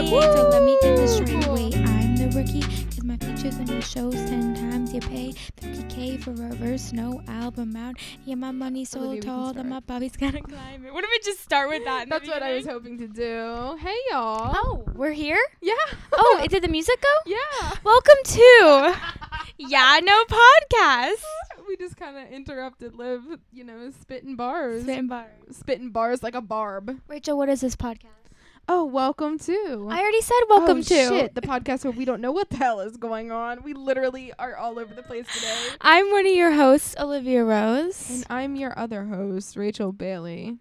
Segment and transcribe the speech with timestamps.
[0.00, 0.22] Woo!
[0.22, 1.46] So let me get this straight.
[1.48, 2.62] Wait, I'm the rookie.
[2.62, 5.34] Cause my features in the shows ten times you pay.
[5.60, 7.96] 50k for a verse, no album out.
[8.24, 10.94] Yeah, my money's oh, so Olivia, tall that my Barbies gonna climb it.
[10.94, 12.08] What if we just start with that?
[12.08, 13.76] That's what I was hoping to do.
[13.78, 14.54] Hey y'all.
[14.56, 15.38] Oh, we're here?
[15.60, 15.74] Yeah.
[16.12, 17.08] Oh, did the music go?
[17.26, 17.70] yeah.
[17.84, 18.96] Welcome to
[19.58, 21.22] Yeah No Podcast.
[21.68, 23.20] We just kind of interrupted Liv,
[23.52, 24.84] you know, spitting bars.
[24.84, 25.28] Spitting bars.
[25.52, 26.98] Spitting bars like a barb.
[27.06, 28.19] Rachel, what is this podcast?
[28.68, 29.88] Oh, welcome to.
[29.90, 31.08] I already said welcome oh, to.
[31.08, 33.62] Shit, the podcast where we don't know what the hell is going on.
[33.64, 35.56] We literally are all over the place today.
[35.80, 38.08] I'm one of your hosts, Olivia Rose.
[38.08, 40.58] And I'm your other host, Rachel Bailey.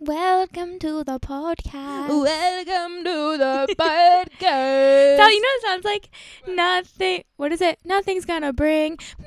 [0.00, 2.08] Welcome to the podcast.
[2.08, 5.16] Welcome to the podcast.
[5.18, 6.08] So you know it sounds like
[6.48, 7.24] nothing.
[7.36, 7.78] What is it?
[7.84, 9.26] Nothing's gonna bring me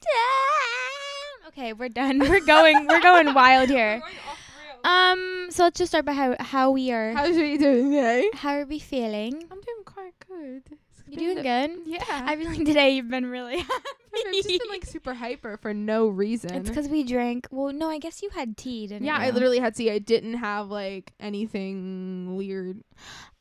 [0.00, 1.48] down.
[1.48, 2.20] Okay, we're done.
[2.20, 2.86] We're going.
[2.86, 4.02] We're going wild here.
[4.88, 5.48] Um.
[5.50, 7.12] So let's just start by how how we are.
[7.12, 8.30] How's are you doing today?
[8.32, 9.34] How are we feeling?
[9.50, 10.62] I'm doing quite good.
[11.10, 11.82] You been doing good?
[11.86, 12.04] Yeah.
[12.08, 13.84] I feel like today you've been really happy.
[14.26, 16.54] I've just been like super hyper for no reason.
[16.54, 17.48] It's because we drank.
[17.50, 19.22] Well, no, I guess you had tea, didn't yeah, you?
[19.24, 19.90] Yeah, I literally had tea.
[19.90, 22.82] I didn't have like anything weird.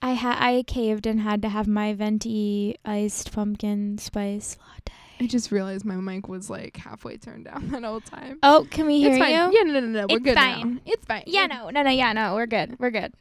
[0.01, 0.37] I had.
[0.39, 5.06] I caved and had to have my venti iced pumpkin spice latte.
[5.19, 8.37] I just realized my mic was like halfway turned down that whole time.
[8.43, 9.31] Oh, can we hear it's fine.
[9.31, 9.57] you?
[9.57, 10.75] Yeah, no, no, no, we're It's good fine.
[10.75, 10.81] now.
[10.85, 11.23] It's fine.
[11.25, 12.77] Yeah, no, no, no, yeah, no, we're good.
[12.79, 13.13] We're good.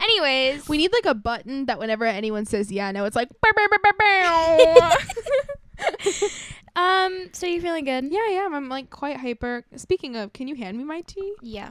[0.00, 3.50] Anyways, We need like a button that whenever anyone says yeah, no, it's like bow,
[3.54, 4.96] bow, bow, bow,
[5.78, 5.96] bow.
[6.76, 8.06] um, so you're feeling good?
[8.12, 9.64] yeah, yeah, I'm like quite hyper.
[9.76, 11.32] Speaking of, can you hand me my tea?
[11.42, 11.70] Yeah.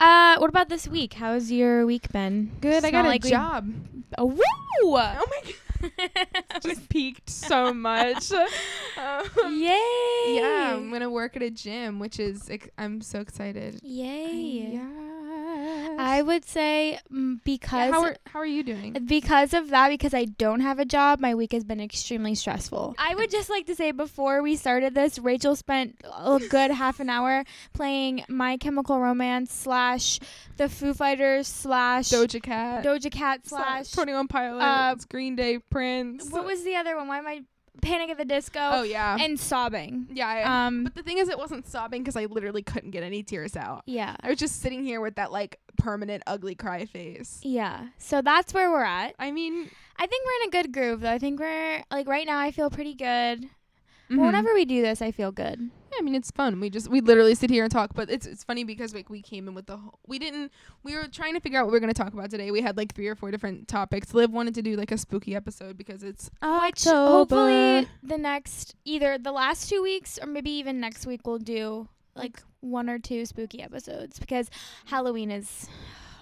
[0.00, 1.14] Uh, what about this week?
[1.14, 2.50] How's your week been?
[2.60, 3.72] Good, It's I not got a like we- job.
[4.18, 4.42] Oh, woo!
[4.82, 5.54] Oh my god,
[6.62, 8.30] just peaked so much.
[8.96, 10.36] Um, Yay!
[10.36, 13.80] Yeah, I'm gonna work at a gym, which is ex- I'm so excited.
[13.82, 14.70] Yay!
[14.74, 15.23] Yeah.
[15.98, 18.92] I would say mm, because how are how are you doing?
[19.06, 22.94] because of that, because I don't have a job, my week has been extremely stressful.
[22.98, 27.00] I would just like to say before we started this, Rachel spent a good half
[27.00, 30.20] an hour playing My Chemical Romance slash
[30.56, 35.58] the Foo Fighters slash Doja Cat, Doja Cat slash Twenty One Pilots, uh, Green Day,
[35.58, 36.30] Prince.
[36.30, 37.08] what was the other one?
[37.08, 37.42] Why am I
[37.82, 38.58] Panic at the Disco?
[38.60, 40.06] Oh yeah, and sobbing.
[40.12, 40.28] yeah.
[40.28, 43.22] I, Um, but the thing is, it wasn't sobbing because I literally couldn't get any
[43.22, 43.82] tears out.
[43.86, 47.40] yeah, I was just sitting here with that like permanent ugly cry face.
[47.42, 47.88] yeah.
[47.98, 49.14] So that's where we're at.
[49.18, 51.10] I mean, I think we're in a good groove though.
[51.12, 52.38] I think we're like right now.
[52.38, 53.48] I feel pretty good.
[54.10, 54.18] Mhm.
[54.18, 55.70] Whenever we do this, I feel good.
[55.92, 56.60] Yeah, I mean it's fun.
[56.60, 59.22] We just we literally sit here and talk, but it's it's funny because like we
[59.22, 60.50] came in with the whole, we didn't
[60.82, 62.50] we were trying to figure out what we are gonna talk about today.
[62.50, 64.12] We had like three or four different topics.
[64.12, 67.10] Liv wanted to do like a spooky episode because it's Which October.
[67.10, 71.88] hopefully the next either the last two weeks or maybe even next week we'll do
[72.16, 74.50] like one or two spooky episodes because
[74.86, 75.68] Halloween is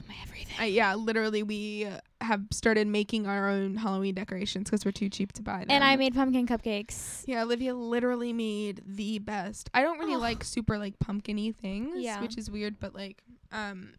[0.09, 0.55] my everything.
[0.61, 1.89] uh, yeah, literally we
[2.21, 5.71] have started making our own Halloween decorations because we're too cheap to buy them.
[5.71, 7.25] and I made pumpkin cupcakes.
[7.27, 9.71] yeah, Olivia literally made the best.
[9.75, 10.19] I don't really Oh.
[10.19, 12.21] like super like pumpkiny things, Yeah.
[12.21, 13.95] which is weird, but like um.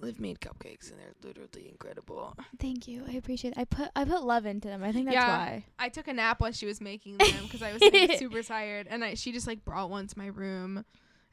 [0.00, 2.34] Liv made cupcakes and they're literally incredible.
[2.58, 3.04] Thank you.
[3.08, 3.58] I appreciate it.
[3.58, 4.82] I put I put love into them.
[4.82, 5.28] I think that's Yeah.
[5.28, 5.64] why.
[5.78, 8.86] I took a nap while she was making them because I was like, super tired,
[8.90, 10.84] and I, she just like brought one to my room.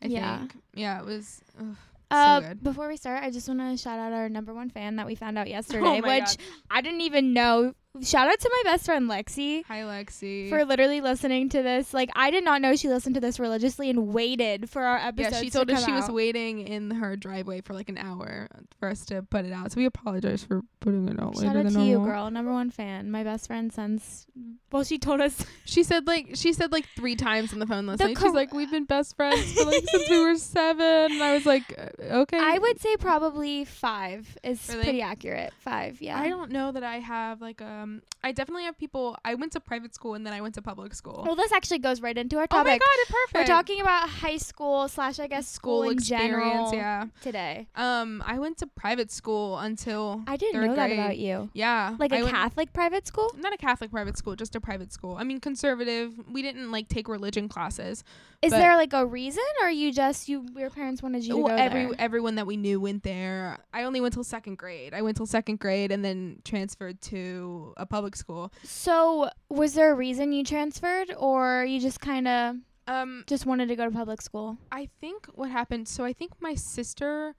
[0.01, 0.39] I Yeah.
[0.39, 1.41] think, yeah, it was.
[1.59, 1.75] Ugh,
[2.11, 4.97] Uh, so before we start, I just want to shout out our number one fan
[4.97, 6.37] that we found out yesterday, Oh which God.
[6.69, 7.73] I didn't even know.
[8.01, 10.47] Shout out to my best friend Lexi Hi, Lexi.
[10.49, 11.93] for literally listening to this.
[11.93, 15.33] Like, I did not know she listened to this religiously and waited for our episode.
[15.33, 18.47] yeah, she told us she was waiting in her driveway for like an hour
[18.79, 19.73] for us to put it out.
[19.73, 22.31] So we apologize for putting it out Shout later out than to you, girl.
[22.31, 23.11] Number one fan.
[23.11, 24.25] My best friend since.
[24.71, 25.45] Well, she told us.
[25.63, 28.17] She said like she said like three times on the phone last The night.
[28.17, 31.13] cor- She's like, we've been best friends for like since we were seven.
[31.13, 32.37] And I was like, uh, okay.
[32.37, 34.83] I would say probably five is Really?
[34.83, 35.53] pretty accurate.
[35.59, 36.19] Five, yeah.
[36.19, 38.01] I don't know that I have like um.
[38.23, 39.17] I definitely have people.
[39.25, 41.23] I went to private school and then I went to public school.
[41.25, 42.79] Well, this actually goes right into our Oh my topic.
[42.81, 43.33] god, it's perfect.
[43.49, 47.05] We're talking about high school slash, I guess, school, in general yeah.
[47.21, 47.67] today.
[47.75, 51.49] Um, I went to private school until I didn't know that about you.
[51.53, 53.31] Yeah, Like a went- Catholic private school?
[53.39, 55.15] Not a Catholic private school, just a private school.
[55.19, 56.13] I mean, conservative.
[56.31, 58.03] We didn't like take religion classes.
[58.43, 61.47] Is there like a reason, or you just you your parents wanted you to go
[61.47, 61.95] every there?
[61.99, 63.59] everyone that we knew went there.
[63.71, 64.95] I only went till second grade.
[64.95, 68.51] I went till second grade and then transferred to a public school.
[68.63, 72.55] So, was there a reason you transferred, or you just kind of
[72.87, 74.57] Um, just wanted to go to public school?
[74.71, 75.87] I think what happened.
[75.87, 77.35] So I think my sister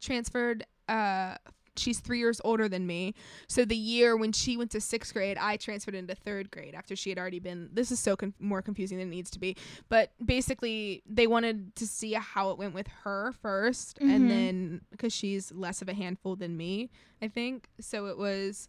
[0.00, 1.36] transferred uh
[1.76, 3.14] she's three years older than me.
[3.48, 6.94] So the year when she went to sixth grade, I transferred into third grade after
[6.94, 7.68] she had already been.
[7.72, 9.56] This is so con- more confusing than it needs to be.
[9.88, 14.14] But basically, they wanted to see how it went with her 1st Mhm.
[14.14, 16.90] and then because she's less of a handful than me,
[17.20, 17.68] I think.
[17.80, 18.68] So it was,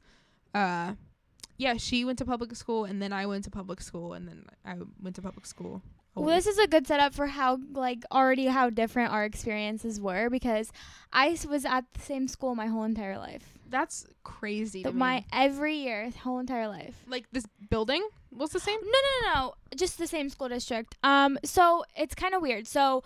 [0.55, 0.93] uh,
[1.57, 4.45] yeah, she went to public school, and then I went to public school, and then
[4.65, 5.81] I went to public school.
[6.15, 10.29] Well, this is a good setup for how like already how different our experiences were
[10.29, 10.71] because
[11.11, 13.43] I was at the same school my whole entire life.
[13.69, 14.79] That's crazy.
[14.83, 14.99] To Th- me.
[14.99, 16.95] my every year, whole entire life.
[17.09, 18.79] like this building was the same.
[18.81, 19.53] No, no, no, no.
[19.75, 20.95] Just the same school district.
[21.03, 22.65] Um, so it's kind of weird.
[22.65, 23.03] So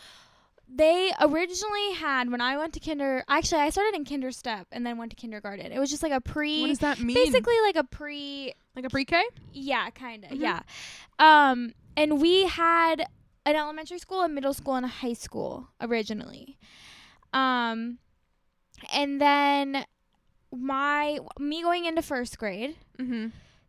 [0.72, 3.24] they originally had when I went to kinder.
[3.28, 5.72] Actually, I started in kinder step and then went to kindergarten.
[5.72, 6.62] It was just like a pre.
[6.62, 7.16] What does that mean?
[7.16, 8.54] basically like a pre.
[8.76, 9.24] like a pre-K.
[9.54, 10.32] Yeah, kind of.
[10.32, 10.40] Mhm.
[10.42, 10.62] Yeah.
[11.18, 13.06] Um, and we had
[13.46, 16.58] an elementary school, a middle school, and a high school originally.
[17.34, 17.98] Um,
[18.94, 19.86] and then
[20.56, 23.28] my me going into first grade Mm-hmm.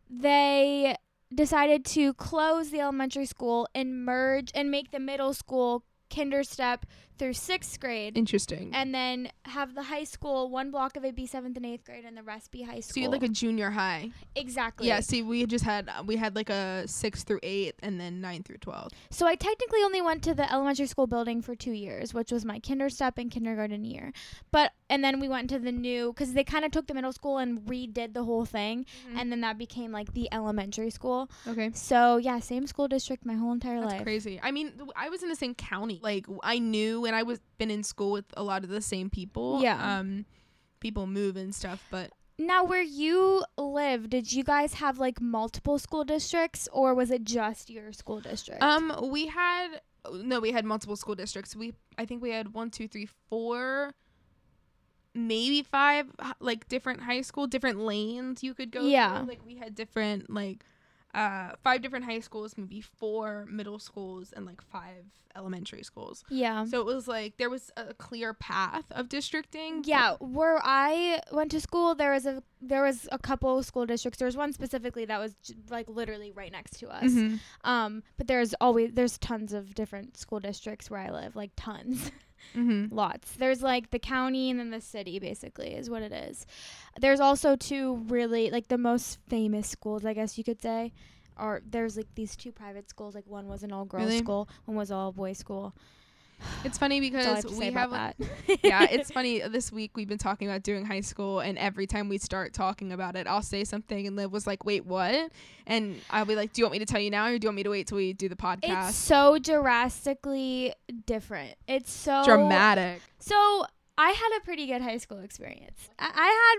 [0.09, 0.95] they
[1.33, 6.85] decided to close the elementary school and merge and make the middle school kinder step
[7.21, 8.71] through sixth grade Interesting.
[8.73, 12.03] and then have the high school one block of it be seventh and eighth grade
[12.03, 12.93] and the rest be high school.
[12.93, 14.09] so you had like a junior high.
[14.35, 15.01] exactly Yeah.
[15.01, 18.57] See, we just had we had like a six through eight, and then nine through
[18.57, 18.91] twelve.
[19.09, 22.43] so i technically only went to the elementary school building for two years which was
[22.43, 24.11] my kinder step and kindergarten year
[24.51, 27.13] but and then we went to the new because they kind of took the middle
[27.13, 29.17] school and redid the whole thing mm-hmm.
[29.17, 31.69] and then that became like the elementary school okay.
[31.73, 34.39] so yeah same school district my whole entire That's life crazy.
[34.41, 35.99] I mean, th- I was in the same county.
[36.01, 39.09] Like I knew, and I was been in school with a lot of the same
[39.09, 39.61] people.
[39.61, 39.99] Yeah.
[39.99, 40.25] Um,
[40.79, 45.77] people move and stuff, but Now, where you live, did you guys have like multiple
[45.77, 48.63] school districts, or was it just your school district?
[48.63, 49.81] um, we had
[50.13, 51.53] no, we had multiple school districts.
[51.53, 53.93] We I think we had one, two, three, four,
[55.13, 56.05] maybe five
[56.39, 58.81] like different high school, different lanes you could go.
[58.87, 59.17] Yeah.
[59.19, 59.27] through.
[59.27, 60.63] like we had different like
[61.13, 66.25] uh five different high schools, maybe four middle schools, and like five elementary schools.
[66.29, 66.65] yeah.
[66.65, 69.81] So it was like there was a clear path of districting.
[69.85, 74.19] Yeah, where I went to school, there was a there was a couple school districts.
[74.19, 77.11] There was one specifically that was j- like literally right next to us.
[77.11, 77.39] Mhm.
[77.63, 82.11] Um, but there's always there's tons of different school districts where I live, like tons.
[82.55, 82.91] Mhm.
[82.91, 83.35] lots.
[83.35, 86.45] There's like the county and then the city basically is what it is.
[86.99, 90.91] There's also two really like the most famous schools, I guess you could say.
[91.39, 93.15] Or there's like these two private schools.
[93.15, 94.17] Like one was an all girls Really?
[94.19, 95.73] school, one was all boys school.
[96.63, 98.15] It's funny That's all I because have we have that.
[98.63, 99.41] yeah, it's funny.
[99.41, 102.91] This week we've been talking about doing high school, and every time we start talking
[102.91, 105.31] about it, I'll say something, and Liv was like, "Wait, what?"
[105.67, 107.49] And I'll be like, "Do you want me to tell you now, or do you
[107.49, 110.73] want me to wait till we do the podcast?" It's so drastically
[111.05, 111.55] different.
[111.67, 113.01] It's so Dramatic.
[113.19, 113.65] So
[113.97, 115.89] I had a pretty good high school experience.
[115.99, 116.55] I, I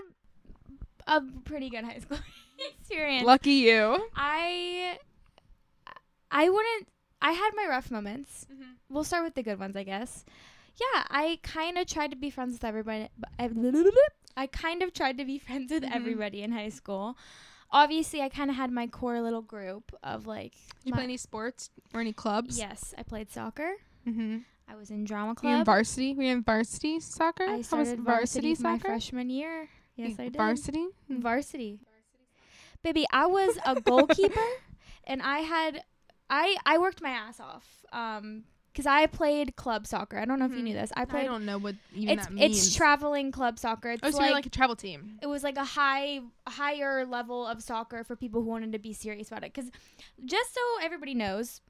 [1.07, 2.19] had a pretty good high school
[2.79, 3.25] experience.
[3.25, 4.09] Lucky you.
[4.15, 4.97] I
[6.31, 6.87] I wouldn't
[7.23, 8.45] I had my rough moments.
[8.53, 8.71] Mm-hmm.
[8.89, 10.25] We'll start with the good ones, I guess.
[10.75, 13.07] Yeah, I kind of tried to be friends with everybody.
[13.39, 13.49] I,
[14.35, 15.95] I kind of tried to be friends with Mhm.
[15.95, 17.17] everybody in high school.
[17.71, 20.53] Obviously, I kind of had my core little group of like.
[20.83, 22.57] Did you play any sports or any clubs?
[22.59, 23.71] Yes, I played soccer.
[24.07, 24.39] Mm-hmm.
[24.67, 25.65] I was in drama Were you in club.
[25.65, 26.13] varsity?
[26.15, 27.43] Were you in varsity soccer?
[27.45, 28.87] I How was started varsity, my soccer?
[28.89, 29.69] freshman year.
[29.95, 30.35] Yes, I did.
[30.37, 30.87] Varsity.
[31.09, 31.79] Varsity.
[32.83, 34.49] Baby, I was a goalkeeper
[35.05, 35.83] and I had
[36.41, 37.65] I I worked my ass off.
[37.91, 38.43] Um
[38.75, 40.17] cuz I played club soccer.
[40.17, 40.91] I don't know if you knew this.
[40.97, 42.57] I I played don't know what even it's that means.
[42.67, 43.91] it's traveling club soccer.
[43.91, 45.19] It's oh, so like, you're like a travel team.
[45.21, 48.91] it was like a high higher level of soccer for people who wanted to be
[48.93, 49.69] serious about it cuz
[50.25, 51.61] just so everybody knows,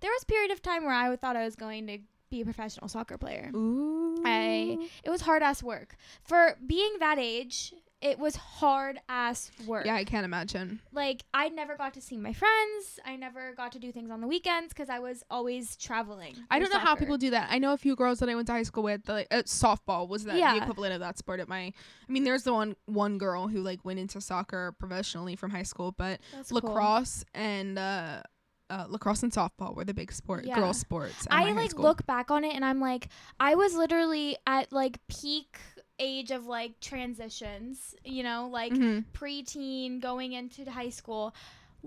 [0.00, 1.98] there was a period of time where I thought I was going to
[2.30, 3.50] be a professional soccer player.
[3.54, 4.22] Ooh.
[4.24, 5.96] I- It was hard ass work.
[6.22, 10.80] For being that age, it was hard ass work Yeah, I can't imagine.
[10.92, 12.98] like I never got to see my friends.
[13.06, 16.34] I never got to do things on the weekends because I was always traveling.
[16.50, 17.48] I don't know how people do that.
[17.50, 19.08] I know a few girls that I went to high school with.
[19.08, 20.54] Like, uh, softball was that Yeah.
[20.56, 21.60] the equivalent of that sport at my.
[21.62, 21.72] I
[22.12, 25.92] mean, there's the one one girl who like went into soccer professionally from high school,
[25.92, 26.60] but That's cool.
[26.60, 28.22] lacrosse and uh,
[28.70, 30.54] uh, lacrosse and softball were the big sport Yeah.
[30.56, 31.26] girl sports.
[31.30, 35.58] I like look back on it and I'm like, I was literally at like peak
[35.98, 37.94] age of like transitions.
[38.04, 39.04] You know, like Mhm.
[39.12, 41.34] preteen going into high school.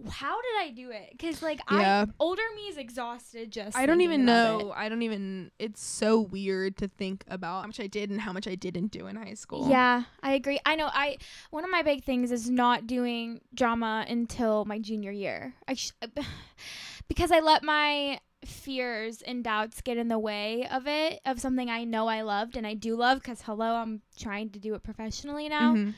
[0.10, 1.12] How did I do it?
[1.12, 2.04] Because like Yeah.
[2.10, 3.50] I older me is exhausted.
[3.50, 4.74] Just I don't even know.
[4.76, 5.52] I don't even.
[5.58, 8.88] It's so weird to think about how much I did and how much I didn't
[8.92, 9.70] do in high school.
[9.70, 10.60] Yeah, I agree.
[10.66, 10.90] I know.
[10.92, 11.18] I
[11.50, 15.56] one of my big things is not doing drama until my junior year.
[15.66, 15.92] I sh-
[17.08, 21.70] because I let my fears and doubts get in the way of it of something
[21.70, 24.84] I know I loved and I do love cuz hello I'm trying to do it
[24.84, 25.74] professionally now.
[25.76, 25.94] Mhm.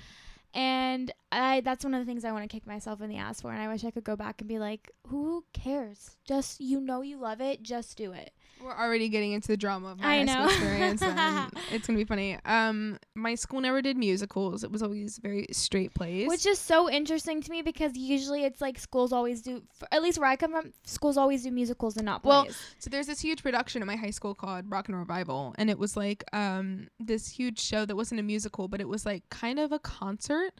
[0.53, 3.41] and I that's one of the things I want to kick myself in the ass
[3.41, 6.17] for and I wish I could go back and be like who cares?
[6.25, 8.31] Just you know you love it just do it
[8.63, 10.45] We're already getting into the drama of my I know.
[10.45, 11.01] experience.
[11.03, 12.37] and it's gonna be funny.
[12.45, 14.63] Um, my school never did musicals.
[14.63, 16.27] It was always very straight plays.
[16.27, 20.01] which is so interesting to me because usually it's like schools always do f at
[20.01, 23.07] least where I come from schools always do musicals and not Well, plays so there's
[23.07, 26.23] this huge production at my high school called Rock and Revival, and it was like
[26.33, 29.79] um this huge show that wasn't a musical, but it was like kind of a
[29.79, 30.51] concert.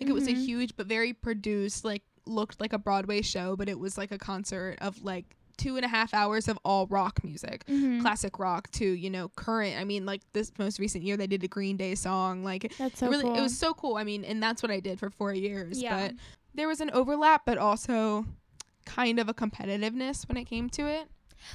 [0.00, 0.44] Like it was a Mhm.
[0.44, 4.18] huge but very produced, like looked like a Broadway show, but it was like a
[4.18, 7.64] concert of like two and a half hours of all rock music.
[7.66, 8.00] Mhm.
[8.00, 9.78] Classic rock to, you know, current.
[9.78, 12.44] I mean, like this most recent year they did a Green Day song.
[12.44, 13.96] Like that's so it really cool it was so cool.
[13.96, 15.80] I mean, and that's what I did for four years.
[15.80, 16.08] Yeah.
[16.08, 16.14] But
[16.54, 18.26] there was an overlap, but also
[18.84, 21.08] kind of a competitiveness when it came to it.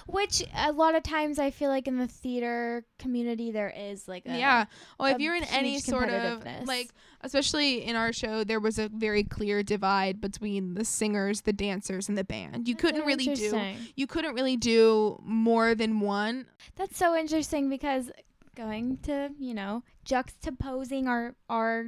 [0.08, 4.24] Which a lot of times I feel like in the theater community there is like
[4.26, 4.66] a yeah.
[5.00, 8.90] Well, if you're in any sort of like, especially in our show, there was a
[8.90, 12.68] very clear divide between the singers, the dancers, and the band.
[12.68, 13.76] You couldn't really do.
[13.96, 16.46] You couldn't really do more than one.
[16.76, 18.12] That's so interesting because
[18.56, 21.88] going to, you know, juxtaposing our our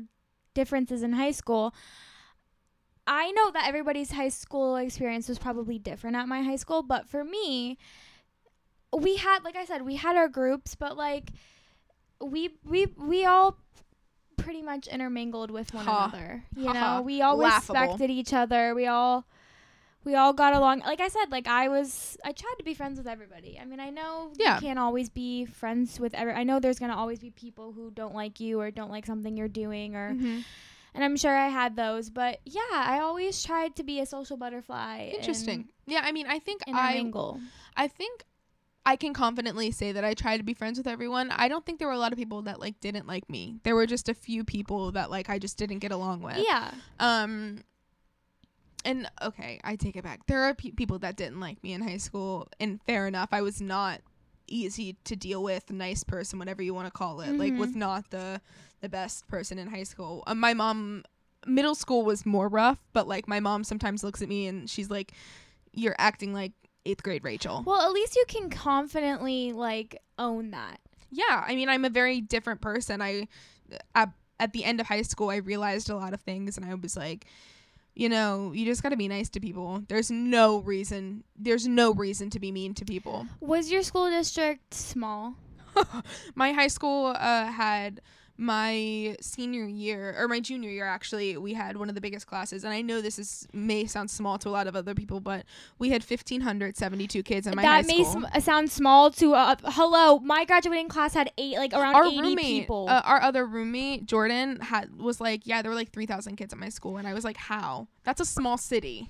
[0.54, 1.74] differences in high school.
[3.06, 7.08] I know that everybody's high school experience was probably different at my high school, but
[7.08, 7.78] for me,
[8.96, 11.32] we had like I said, we had our groups, but like
[12.22, 13.58] we we we all
[14.38, 16.06] pretty much intermingled with one Ha.
[16.14, 16.44] another.
[16.56, 17.02] You know, ha.
[17.02, 17.80] we all Laughable.
[17.80, 18.74] respected each other.
[18.76, 19.26] We all
[20.06, 20.80] we all got along.
[20.80, 23.58] Like I said, like I was I tried to be friends with everybody.
[23.62, 24.56] I mean, I know Yeah.
[24.56, 27.74] you can't always be friends with every I know there's going to always be people
[27.74, 30.40] who don't like you or don't like something you're doing or mm-hmm.
[30.94, 34.38] And I'm sure I had those, but yeah, I always tried to be a social
[34.38, 35.12] butterfly.
[35.14, 35.70] Interesting.
[35.86, 37.12] Yeah, I mean, I think I.
[37.76, 38.24] I think
[38.86, 41.32] I can confidently say that I tried to be friends with everyone.
[41.32, 43.60] I don't think there were a lot of people that like didn't like me.
[43.64, 46.38] There were just a few people that like I just didn't get along with.
[46.38, 46.72] Yeah.
[47.00, 47.64] Um
[48.86, 50.26] and okay, I take it back.
[50.28, 53.30] There are pe- people that didn't like me in high school and fair enough.
[53.32, 54.02] I was not
[54.48, 57.38] easy to deal with, nice person, whatever you want to call it.
[57.38, 57.58] Like Mhm.
[57.60, 58.42] was not the
[58.82, 60.24] the best person in high school.
[60.28, 61.04] Uh, my mom
[61.46, 64.90] middle school was more rough, but like my mom sometimes looks at me and she's
[64.90, 65.14] like
[65.74, 66.52] you're acting like
[66.86, 67.64] 8th grade Rachel.
[67.66, 70.80] Well, at least you can confidently like own that.
[71.12, 73.28] yeah i mean i'm a very different person i
[73.96, 74.10] at,
[74.40, 76.96] at the end of high school i realized a lot of things and i was
[76.98, 77.26] like
[77.96, 81.94] you know you just got to be nice to people there's no reason there's no
[81.94, 85.36] reason to be mean to people Was your school district small?
[86.36, 88.02] my high school uh, had
[88.38, 92.64] my senior year or my junior year actually we had one of the biggest classes
[92.64, 95.46] and i know this is may sound small to a lot of other people but
[95.78, 100.20] we had 1572 kids in my high that may sm- sound small to uh, hello.
[100.20, 102.88] My graduating class had eight, like around our eighty roommate, people.
[102.90, 106.54] Uh, our other roommate, Jordan, had was like, yeah, there were like three thousand kids
[106.54, 107.88] at my school, and I was like, how?
[108.04, 109.10] That's a small city.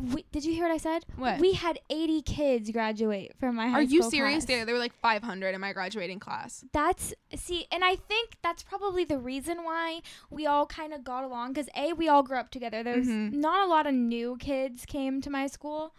[0.00, 1.04] We, did you hear what I said?
[1.16, 1.38] What?
[1.38, 3.78] We had eighty kids graduate from my high school.
[3.78, 4.44] Are you serious?
[4.44, 4.44] class.
[4.46, 6.64] There, there were like five hundred in my graduating class.
[6.72, 11.24] That's see, and I think that's probably the reason why we all kind of got
[11.24, 11.52] along.
[11.52, 12.82] Because a, we all grew up together.
[12.82, 13.32] There's Mhm.
[13.34, 15.94] not a lot of new kids came to my school,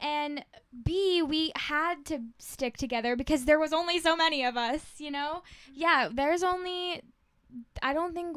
[0.00, 0.44] and
[0.84, 4.82] b, we had to stick together because there was only so many of us.
[4.98, 6.08] You know, yeah.
[6.12, 7.02] There's only,
[7.82, 8.36] I don't think,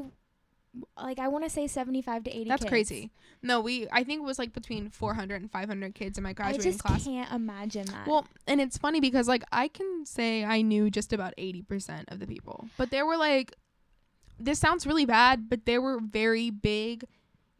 [1.01, 2.49] like I want to say seventy five to eighty.
[2.49, 2.69] That's kids.
[2.69, 3.11] crazy.
[3.41, 6.79] No, we I think it was like between 400 and 500 kids in my graduating
[6.79, 6.91] class.
[6.91, 7.27] I just class.
[7.27, 8.07] can't imagine that.
[8.07, 12.19] Well, and it's funny because like I can say I knew just about 80% of
[12.19, 12.67] the people.
[12.77, 13.55] But there were like
[14.39, 17.05] this sounds really bad, but there were very big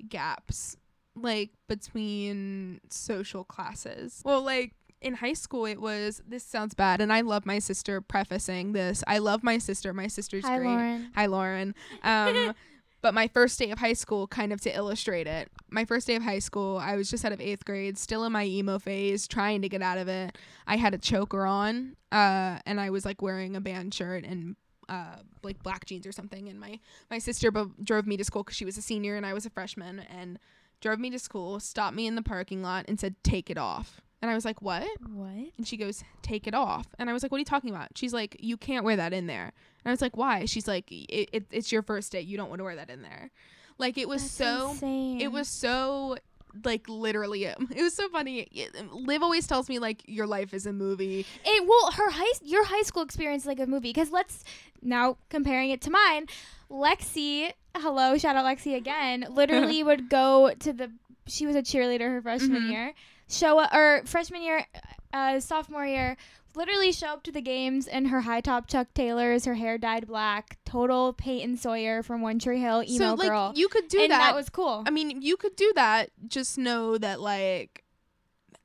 [0.10, 0.76] gaps
[1.16, 4.22] like between social classes.
[4.26, 8.02] Well, like in high school it was this sounds bad and I love my sister
[8.02, 9.04] prefacing this.
[9.08, 9.94] I love my sister.
[9.94, 10.68] My sister's Hi, great.
[10.68, 11.12] Lauren.
[11.16, 11.76] Hi, Lauren.
[12.04, 12.56] Um,
[13.06, 16.16] but my first day of high school, kind of to illustrate it, my first day
[16.16, 19.28] of high school, I was just out of eighth grade, still in my emo phase,
[19.28, 20.36] trying to get out of it.
[20.66, 24.56] I had a choker on, uh, and I was like wearing a band shirt and
[24.90, 26.50] uh, like black jeans or something.
[26.50, 26.80] And my
[27.12, 27.52] my sister
[27.84, 30.40] drove me to school because she was a senior and I was a freshman, and
[30.82, 34.02] drove me to school, stopped me in the parking lot, and said, "Take it off."
[34.25, 35.51] And I was like, "What?" What?
[35.58, 37.89] And she goes, "Take it off." And I was like, "What are you talking about?"
[37.96, 39.44] She's like, "You can't wear that in there."
[39.84, 42.22] And I was like, "Why?" She's like, it, it, "It's your first day.
[42.22, 43.29] You don't want to wear that in there."
[43.77, 44.72] Like it was That's so.
[44.72, 45.22] insane.
[45.22, 46.17] It was so.
[46.63, 48.48] Like literally, it, it was so funny.
[48.91, 51.25] Liv always tells me like your life is a movie.
[51.46, 53.89] It well, her high your high school experience is like a movie.
[53.89, 54.44] Because let's
[54.82, 56.25] now comparing it to mine,
[56.72, 59.25] Lexi, hello, shout out Lexi again.
[59.32, 60.91] Literally would go to the.
[61.27, 62.72] She was a cheerleader her freshman Mhm.
[62.72, 62.94] year.
[63.29, 64.65] Show up or freshman year.
[65.13, 66.17] uh, sophomore year,
[66.55, 70.08] literally show up to the games in her high top Chuck Taylors, her hair dyed
[70.08, 73.53] black, total Peyton Sawyer from One Tree Hill, emo so like girl.
[73.55, 74.20] you could do and that.
[74.20, 74.84] that was cool.
[74.86, 76.12] I mean, you could do that.
[76.27, 77.84] Just know that like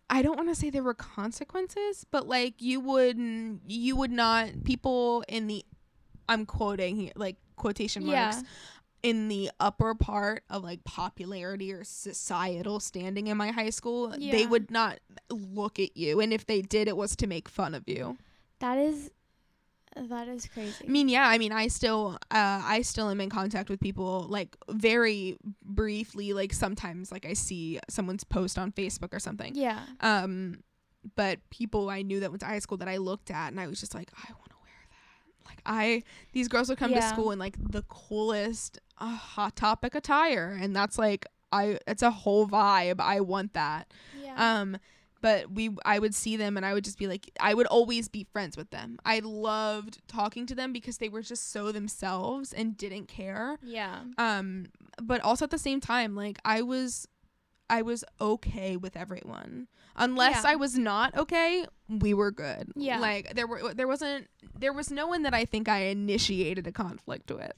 [0.08, 3.18] I don't want to say there were consequences, but like you would
[3.66, 5.64] you would not people in the
[6.28, 8.42] I'm quoting here like quotation marks Yeah.
[9.02, 14.46] In the upper part of like popularity or societal standing in my high school, they
[14.46, 14.98] would not
[15.30, 18.18] look at you and if they did it was to make fun of you.
[18.58, 19.10] That is
[19.96, 20.84] that is crazy.
[20.86, 24.26] I mean, yeah, I mean, I still, uh, I still am in contact with people,
[24.28, 26.32] like very briefly.
[26.32, 29.54] Like sometimes, like I see someone's post on Facebook or something.
[29.54, 29.80] yeah.
[30.00, 30.62] Um,
[31.16, 33.66] but people I knew that went to high school that I looked at, and I
[33.66, 34.49] was just like, I want to wear that.
[35.46, 39.94] Like I, these girls would come to school in like the coolest uh, hot topic
[39.94, 43.00] attire, and that's like, I, it's a whole vibe.
[43.00, 43.92] I want that.
[44.22, 44.60] Yeah.
[44.60, 44.78] Um,
[45.22, 48.08] but we, I would see them and I would just be like, I would always
[48.08, 48.98] be friends with them.
[49.04, 53.58] I loved talking to them because they were just so themselves and didn't care.
[53.62, 54.00] yeah.
[54.16, 54.66] Um,
[55.02, 57.06] but also at the same time, like I was,
[57.70, 59.68] I was okay with everyone.
[59.96, 60.50] Unless Yeah.
[60.52, 62.72] I was not okay, we were good.
[62.76, 62.98] Yeah.
[62.98, 66.72] Like there were, there wasn't, there was no one that I think I initiated a
[66.72, 67.52] conflict with.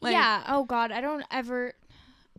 [0.00, 0.42] Like, yeah.
[0.48, 1.72] Oh God, I don't ever.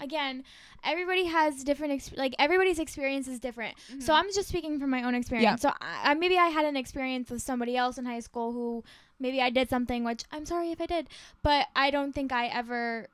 [0.01, 0.43] Again,
[0.83, 3.75] everybody has different ex- like everybody's experience is different.
[3.99, 4.17] So Mhm.
[4.17, 5.63] I'm just speaking from my own experience.
[5.63, 5.69] Yeah.
[5.71, 8.83] So I, I maybe I had an experience with somebody else in high school who
[9.19, 11.07] maybe I did something which I'm sorry if I did,
[11.43, 13.07] but I don't think I ever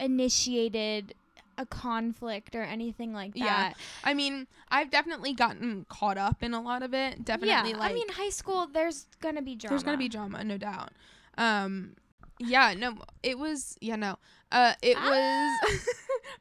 [0.00, 1.14] initiated
[1.58, 3.40] a conflict or anything like that.
[3.40, 3.72] Yeah.
[4.04, 7.24] I mean, I've definitely gotten caught up in a lot of it.
[7.24, 9.70] Definitely, yeah, like I mean, high school there's gonna be drama.
[9.72, 10.90] There's gonna be drama, no doubt.
[11.38, 11.96] Um,
[12.38, 14.18] yeah, no, it was, yeah, no,
[14.52, 15.58] uh, it Ah.
[15.62, 15.88] was,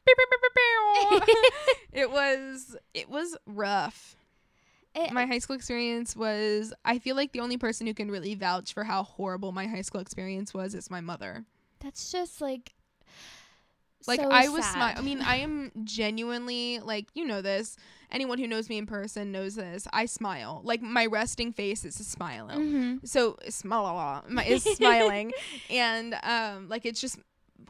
[1.94, 4.16] it was, it was rough.
[4.94, 6.74] It- My high school experience was.
[6.86, 9.82] I feel like the only person who can really vouch for how horrible my high
[9.82, 11.46] school experience was is my mother.
[11.80, 12.74] that's just like.
[14.08, 14.96] Like so I was sad.
[14.96, 17.78] smi- I mean, I am genuinely like you know this.
[18.12, 19.88] Anyone who knows me in person knows this.
[19.92, 20.62] I smile.
[20.64, 22.48] Like my resting face is a smile.
[22.50, 23.06] Mhm.
[23.08, 25.32] so smile is smiling
[25.70, 27.18] and um like it's just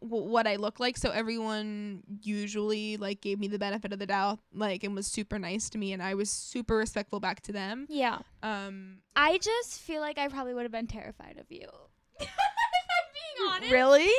[0.02, 4.06] w- what I look like so everyone usually like gave me the benefit of the
[4.06, 7.52] doubt like and was super nice to me and I was super respectful back to
[7.52, 8.20] them Yeah.
[8.44, 11.68] um I just feel like I probably would have been terrified of you.
[12.20, 13.72] if I'm being honest.
[13.72, 14.10] really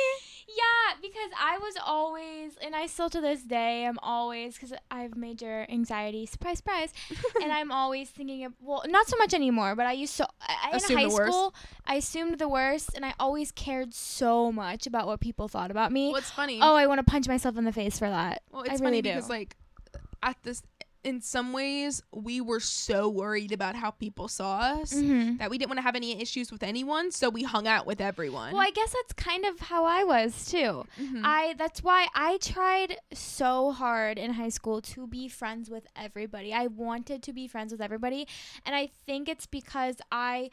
[0.57, 5.01] Yeah, because I was always, and I still to this day, I'm always, because I
[5.03, 6.93] have major anxiety, surprise, surprise,
[7.43, 10.75] and I'm always thinking of, well, not so much anymore, but I used to, I,
[10.89, 11.53] in high school,
[11.85, 15.91] I assumed the worst, and I always cared so much about what people thought about
[15.91, 16.11] me.
[16.11, 18.41] what's funny Oh, I want to punch myself in the face for that.
[18.51, 19.09] well I it's really funny do.
[19.09, 19.55] because like
[20.23, 20.63] at this
[21.07, 25.37] in some ways we were so worried about how people saw us Mhm.
[25.39, 27.99] that we didn't want to have any issues with anyone so we hung out with
[28.01, 30.85] everyone Well, I guess that's kind of how I was too.
[30.99, 31.21] Mhm.
[31.23, 36.53] I that's why I tried so hard in high school to be friends with everybody.
[36.53, 38.27] I wanted to be friends with everybody,
[38.65, 40.49] and I think it's because I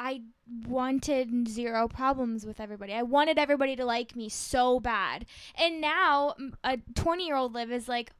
[0.00, 0.22] I
[0.68, 2.92] wanted zero problems with everybody.
[2.92, 5.26] I wanted everybody to like me so bad.
[5.56, 8.12] And now a 20-year-old Liv is like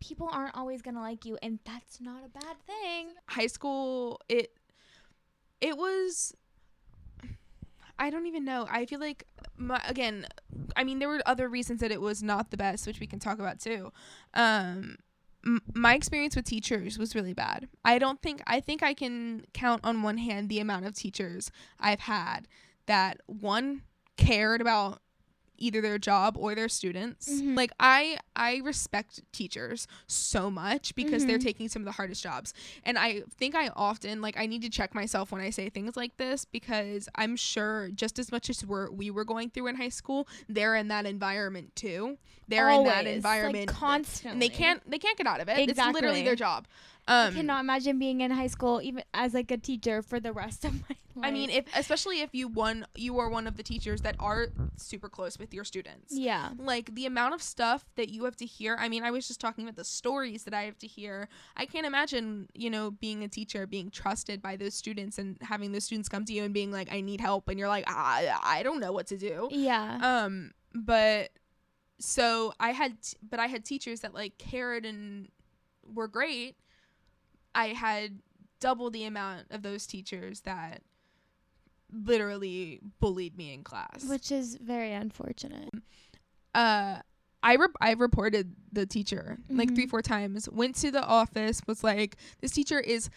[0.00, 3.08] people aren't always going to like you and that's not a bad thing.
[3.26, 4.52] high school it
[5.60, 6.34] it was
[8.00, 8.64] I don't even know.
[8.70, 9.24] I feel like
[9.56, 10.26] my, again,
[10.76, 13.18] I mean there were other reasons that it was not the best, which we can
[13.18, 13.92] talk about too.
[14.34, 14.96] Um
[15.74, 17.68] my experience with teachers was really bad.
[17.84, 21.50] I don't think I think I can count on one hand the amount of teachers
[21.80, 22.48] I've had
[22.86, 23.82] that one
[24.16, 25.00] cared about
[25.58, 27.28] either their job or their students.
[27.28, 27.56] Mhm.
[27.56, 31.42] Like I I respect teachers so much because they're Mhm.
[31.42, 32.54] taking some of the hardest jobs.
[32.84, 35.96] And I think I often like I need to check myself when I say things
[35.96, 39.76] like this because I'm sure just as much as we're, we were going through in
[39.76, 42.18] high school, they're in that environment too.
[42.46, 44.30] They're in that Always, like, environment constantly.
[44.32, 45.68] and they can't they can't get out of it.
[45.68, 46.66] It's literally their job.
[47.08, 50.32] I Um cannot imagine being in high school even as like a teacher for the
[50.32, 50.98] rest of my life.
[51.20, 54.48] I mean, if especially if you one you are one of the teachers that are
[54.76, 56.14] super close with your students.
[56.16, 56.50] yeah.
[56.58, 58.76] Like the amount of stuff that you have to hear.
[58.78, 61.28] I mean, I was just talking about the stories that I have to hear.
[61.56, 65.72] I can't imagine, you know, being a teacher, being trusted by those students and having
[65.72, 67.48] those students come to you and being like, I need help.
[67.48, 69.48] And you're like, I, I don't know what to do.
[69.50, 69.98] Yeah.
[70.00, 71.30] Um, but
[71.98, 75.28] so I had, t- but I had teachers that like cared and
[75.92, 76.54] were great.
[77.58, 78.20] I had
[78.60, 80.82] double the amount of those teachers that
[81.92, 85.70] literally bullied me in class Which is very unfortunate.
[86.54, 87.00] uh
[87.40, 89.74] I rep- I reported the teacher like Mhm.
[89.76, 90.48] three four times.
[90.50, 91.62] Went to the office.
[91.68, 93.10] Was like, this teacher is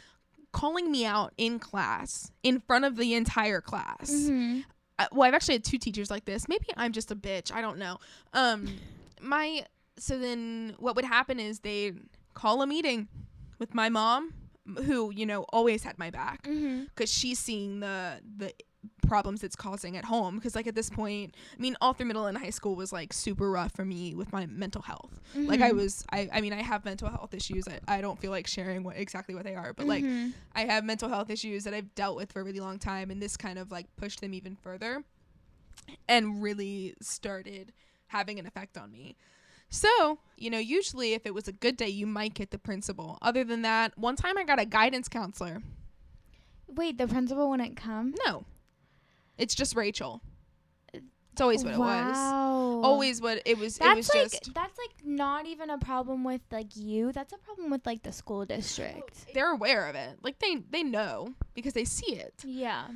[0.52, 4.12] calling me out in class in front of the entire class.
[4.12, 4.64] Mhm.
[5.00, 6.48] Uh, well, I've actually had two teachers like this.
[6.48, 7.52] Maybe I'm just a bitch.
[7.52, 7.98] I don't know.
[8.34, 8.78] Um,
[9.20, 9.66] my
[9.98, 11.94] so then what would happen is they
[12.36, 13.08] call a meeting
[13.62, 14.34] with my mom,
[14.86, 16.48] who you know always had my back
[16.90, 18.52] because she's seeing the the
[19.08, 20.36] problems it's causing at home.
[20.38, 23.14] Because like at this point i mean all through middle and high school was like
[23.14, 25.20] super rough for me with my mental health.
[25.36, 25.76] Like i Mhm.
[25.76, 27.64] was i i mean i have mental health issues.
[27.68, 30.34] I, I don't feel like sharing what exactly what they are but like Mhm.
[30.56, 33.22] i have mental health issues that i've dealt with for a really long time and
[33.22, 35.04] this kind of like pushed them even further
[36.08, 37.74] and really started
[38.08, 39.16] having an effect on me
[39.72, 43.18] so, you know, usually if it was a good day, you might get the principal.
[43.22, 45.64] Other than that, one time I got a guidance counselor.
[46.68, 48.14] Wait, the principal wouldn't come.
[48.28, 48.44] No.
[49.38, 50.22] It's just Rachel.
[50.94, 52.16] It's always what it was.
[52.18, 52.82] Wow.
[52.84, 53.78] Always what it was.
[53.78, 57.14] That's it was like just that's like not even a problem with like you.
[57.14, 59.34] That's a problem with like the school district.
[59.34, 60.18] they're aware of it.
[60.22, 62.34] Like they they know because they see it.
[62.44, 62.88] Yeah.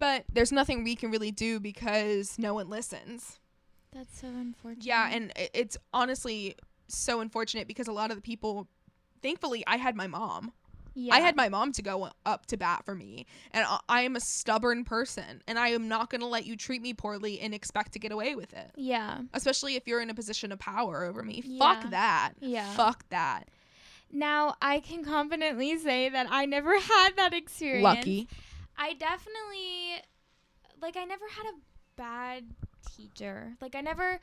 [0.00, 3.38] But there's nothing we can really do because no one listens.
[3.94, 4.84] That's so unfortunate.
[4.84, 6.56] Yeah, and it's honestly
[6.88, 8.68] so unfortunate because a lot of the people
[9.22, 10.52] thankfully I had my mom.
[10.94, 11.14] yeah.
[11.14, 13.26] I had my mom to go up to bat for me.
[13.52, 16.82] And I- am a stubborn person and I am not going to let you treat
[16.82, 18.70] me poorly and expect to get away with it.
[18.76, 19.20] Yeah.
[19.32, 21.42] especially if you're in a position of power over me.
[21.44, 21.58] Yeah.
[21.58, 22.32] Fuck that.
[22.40, 22.70] Yeah.
[22.74, 23.44] Fuck that.
[24.12, 27.82] Now I can confidently say that I never had that experience.
[27.82, 28.28] Lucky.
[28.76, 30.02] I definitely
[30.82, 31.56] like I never had a
[31.96, 32.44] bad
[32.84, 33.54] teacher.
[33.60, 34.18] Like I never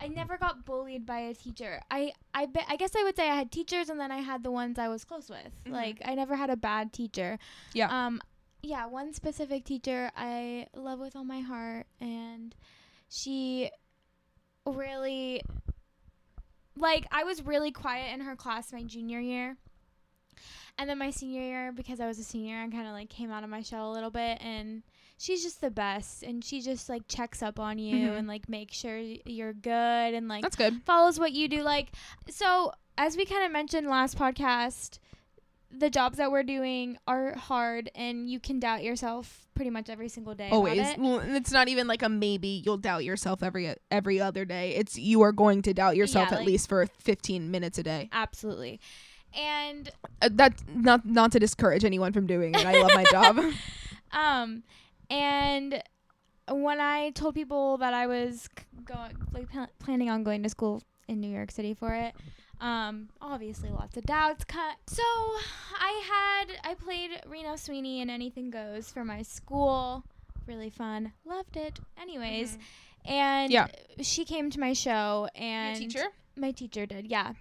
[0.00, 1.80] I never got bullied by a teacher.
[1.90, 4.42] I I bet I guess I would say I had teachers and then I had
[4.42, 5.52] the ones I was close with.
[5.66, 5.72] Mhm.
[5.72, 7.38] Like I never had a bad teacher.
[7.72, 8.06] Yeah.
[8.06, 8.20] Um
[8.62, 12.54] yeah, one specific teacher I love with all my heart and
[13.10, 13.70] she
[14.66, 15.42] really
[16.76, 19.56] like I was really quiet in her class my junior year.
[20.76, 23.30] And then my senior year, because I was a senior, I kind of like came
[23.30, 24.38] out of my shell a little bit.
[24.42, 24.82] And
[25.18, 26.22] she's just the best.
[26.22, 28.18] And she just like checks up on you Mhm.
[28.18, 29.70] and like makes sure you're good
[30.14, 30.82] and like That's good.
[30.84, 31.62] follows what you do.
[31.62, 31.88] Like,
[32.30, 34.98] so as we kind of mentioned last podcast,
[35.76, 40.08] the jobs that we're doing are hard and you can doubt yourself pretty much every
[40.08, 40.48] single day.
[40.50, 40.78] Always.
[40.78, 40.98] it.
[40.98, 44.74] Well, it's not even like a maybe you'll doubt yourself every every other day.
[44.76, 47.82] It's you are going to doubt yourself Yeah, at like- least for 15 minutes a
[47.82, 48.08] day.
[48.12, 48.78] Absolutely.
[49.36, 49.90] And
[50.22, 52.64] Uh, that's not not to discourage anyone from doing it.
[52.64, 53.40] I love my job.
[54.12, 54.62] Um,
[55.10, 55.82] and
[56.50, 60.48] when I told people that I was c- going, like, pl- planning on going to
[60.48, 62.14] school in New York City for it,
[62.60, 64.76] um, obviously lots of doubts cut.
[64.86, 66.02] So I
[66.52, 70.04] had I played Reno Sweeney in Anything Goes for my school.
[70.46, 71.12] Really fun.
[71.24, 71.80] Loved it.
[72.00, 72.58] Anyways,
[73.04, 73.68] and Yeah.
[74.02, 76.04] she came to my show Your and teacher?
[76.36, 77.32] my teacher did, yeah.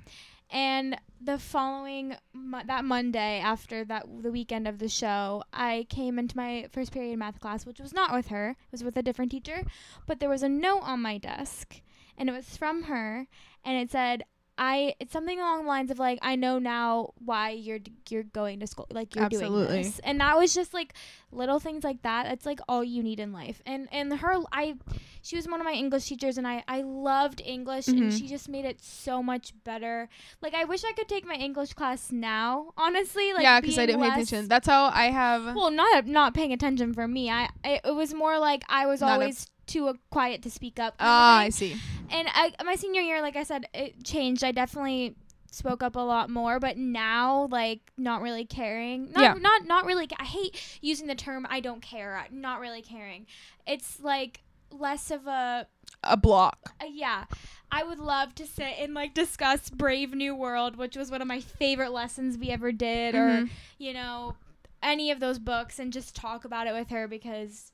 [0.53, 6.19] And the following mo- that Monday after that the weekend of the show, I came
[6.19, 8.51] into my first period math class, which was not with her.
[8.51, 9.63] It was with a different teacher,
[10.05, 11.81] but there was a note on my desk,
[12.19, 13.25] and it was from her,
[13.65, 14.25] and it said,
[14.57, 18.59] "I." It's something along the lines of like, "I know now why you're you're going
[18.59, 19.67] to school, like you're Absolutely.
[19.67, 20.93] doing this," and that was just like
[21.31, 22.23] little things like that.
[22.25, 23.61] That's like all you need in life.
[23.65, 24.75] And and her, I
[25.21, 28.19] she was one of my English teachers and I, I loved English and Mhm.
[28.19, 30.09] she just made it so much better.
[30.41, 33.33] Like I wish I could take my English class now, honestly.
[33.33, 34.47] Like yeah, because I didn't pay attention.
[34.47, 35.55] That's how I have.
[35.55, 37.29] Well, not not paying attention for me.
[37.29, 40.95] I, I it was more like I was always too uh, quiet to speak up.
[40.99, 41.39] Ah.
[41.39, 41.75] I see.
[42.09, 44.43] And I my senior year, like I said, it changed.
[44.43, 45.15] I definitely
[45.51, 49.11] spoke up a lot more, but now like not really caring.
[49.11, 49.33] Not Yeah.
[49.35, 50.07] not not really.
[50.19, 52.17] I hate using the term I don't care.
[52.17, 53.25] uh, Not really caring.
[53.67, 55.67] It's like less of a
[56.03, 56.73] A block.
[56.81, 57.25] uh, yeah.
[57.71, 61.27] I would love to sit and like discuss Brave New World, which was one of
[61.27, 63.49] my favorite lessons we ever did, or Mhm.
[63.79, 64.35] you know,
[64.81, 67.71] any of those books, and just talk about it with her because.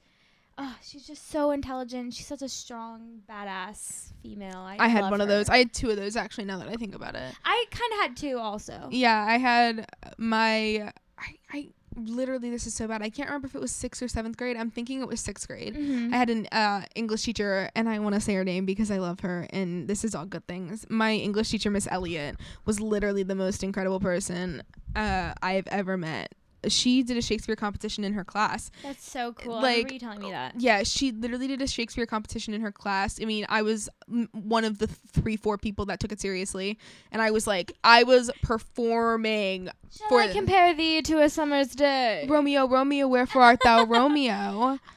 [0.61, 2.13] Oh, she's just so intelligent.
[2.13, 4.57] She's such a strong, badass female.
[4.57, 5.47] I, I had one of those.
[5.49, 6.45] I had two of those actually.
[6.45, 7.33] Now that I think about it.
[7.45, 8.89] I kind of had two also.
[8.91, 10.91] Yeah, I had my.
[11.17, 13.01] I, I literally this is so bad.
[13.01, 14.57] I can't remember if it was sixth or seventh grade.
[14.57, 15.75] I'm thinking it was sixth grade.
[15.75, 16.13] Mhm.
[16.13, 18.97] I had an uh, English teacher, and I want to say her name because I
[18.97, 20.85] love her, and this is all good things.
[20.89, 24.63] My English teacher, Miss Elliott, was literally the most incredible person
[24.95, 26.33] uh, I've ever met.
[26.67, 28.69] She did a Shakespeare competition in her class.
[28.83, 29.61] That's so cool.
[29.61, 30.53] Like, you telling me that.
[30.57, 33.21] Yeah, she literally did a Shakespeare competition in her class.
[33.21, 36.77] I mean, I was mm, one of the three, four people that took it seriously,
[37.11, 41.69] and I was like, I was performing Shall for I compare thee to a summer's
[41.69, 42.25] day?
[42.27, 44.79] Romeo, Romeo, wherefore art thou, Romeo?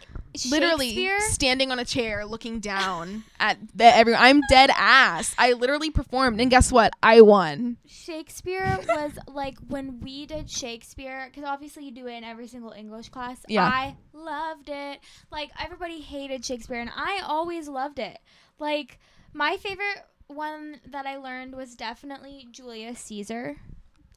[0.50, 4.22] literally standing on a chair looking down at the everyone.
[4.22, 5.34] I'm dead ass.
[5.38, 6.92] I literally performed, and guess what?
[7.02, 7.76] I won.
[7.86, 12.72] Shakespeare was like when we did Shakespeare, because obviously you do it in every single
[12.72, 13.42] English class.
[13.48, 13.64] Yeah.
[13.64, 15.00] I loved it.
[15.30, 18.18] Like everybody hated Shakespeare, and I always loved it.
[18.58, 18.98] Like
[19.32, 23.56] my favorite one that I learned was definitely Julius Caesar.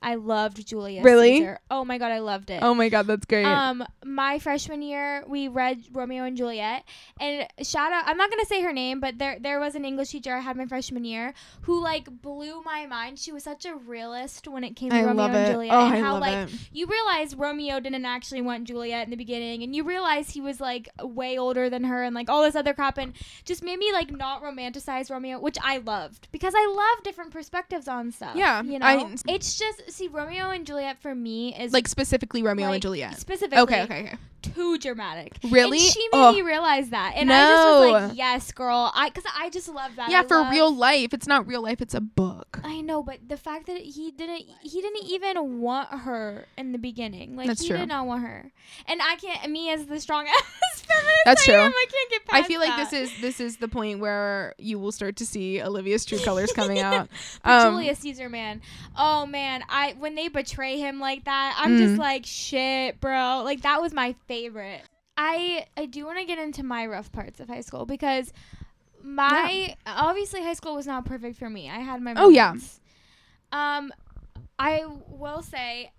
[0.01, 1.37] I loved Julius Really?
[1.39, 1.59] Caesar.
[1.71, 2.59] Oh my god, I loved it.
[2.61, 3.45] Oh my god, that's great.
[3.45, 6.83] Um, my freshman year, we read Romeo and Juliet,
[7.19, 8.03] and shout out.
[8.07, 10.55] I'm not gonna say her name, but there there was an English teacher I had
[10.57, 13.17] my freshman year who like blew my mind.
[13.19, 15.51] She was such a realist when it came to I Romeo and.
[15.51, 16.55] Juliet, Oh, and I how like it.
[16.71, 20.59] you realize Romeo didn't actually want Juliet in the beginning, and you realize he was
[20.61, 23.91] like way older than her, and like all this other crap, and just made me
[23.91, 28.35] like not romanticize Romeo, which I loved because I love different perspectives on stuff.
[28.35, 32.43] Yeah, you know, I- it's just see Romeo and Juliet for me is Like specifically
[32.43, 33.19] Romeo like, and Juliet.
[33.19, 34.15] specifically Okay, okay, okay.
[34.41, 35.33] too dramatic.
[35.49, 35.77] Really?
[35.79, 36.31] And she made Oh.
[36.33, 37.91] me realize that, and I just was No.
[38.07, 40.09] like, "Yes, girl." I because I just love that.
[40.11, 41.13] Yeah, I for love- real life.
[41.13, 41.81] It's not real life.
[41.81, 42.44] It's a book.
[42.67, 46.77] I know, but the fact that he didn't, he didn't even want her in the
[46.77, 47.35] beginning.
[47.35, 47.77] Like That's he true.
[47.77, 48.51] did not want her,
[48.87, 49.49] and I can't.
[49.51, 51.61] Me as the strong ass feminist, That's I true.
[51.61, 52.89] am, I can't get I past feel like that.
[52.91, 56.51] this is this is the point where you will start to see Olivia's true colors
[56.51, 57.07] coming out.
[57.43, 58.61] Um, Julius Caesar, man.
[58.97, 61.99] Oh man, I when they betray him like that, I'm just Mm.
[61.99, 63.41] like shit, bro.
[63.43, 64.81] Like that was my favorite.
[65.17, 68.33] I I do want to get into my rough parts of high school because
[69.05, 71.69] my obviously high school was not perfect for me.
[71.69, 72.21] I had my moments.
[72.21, 73.77] Oh, yeah.
[73.77, 73.91] Um,
[74.59, 75.91] I will say.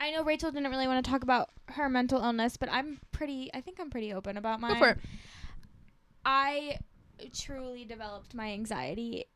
[0.00, 3.50] I know Rachel didn't really want to talk about her mental illness, but I'm pretty.
[3.54, 4.74] I think I'm pretty open about mine.
[4.74, 4.98] Go for it.
[6.24, 6.78] I
[7.32, 9.26] truly developed my anxiety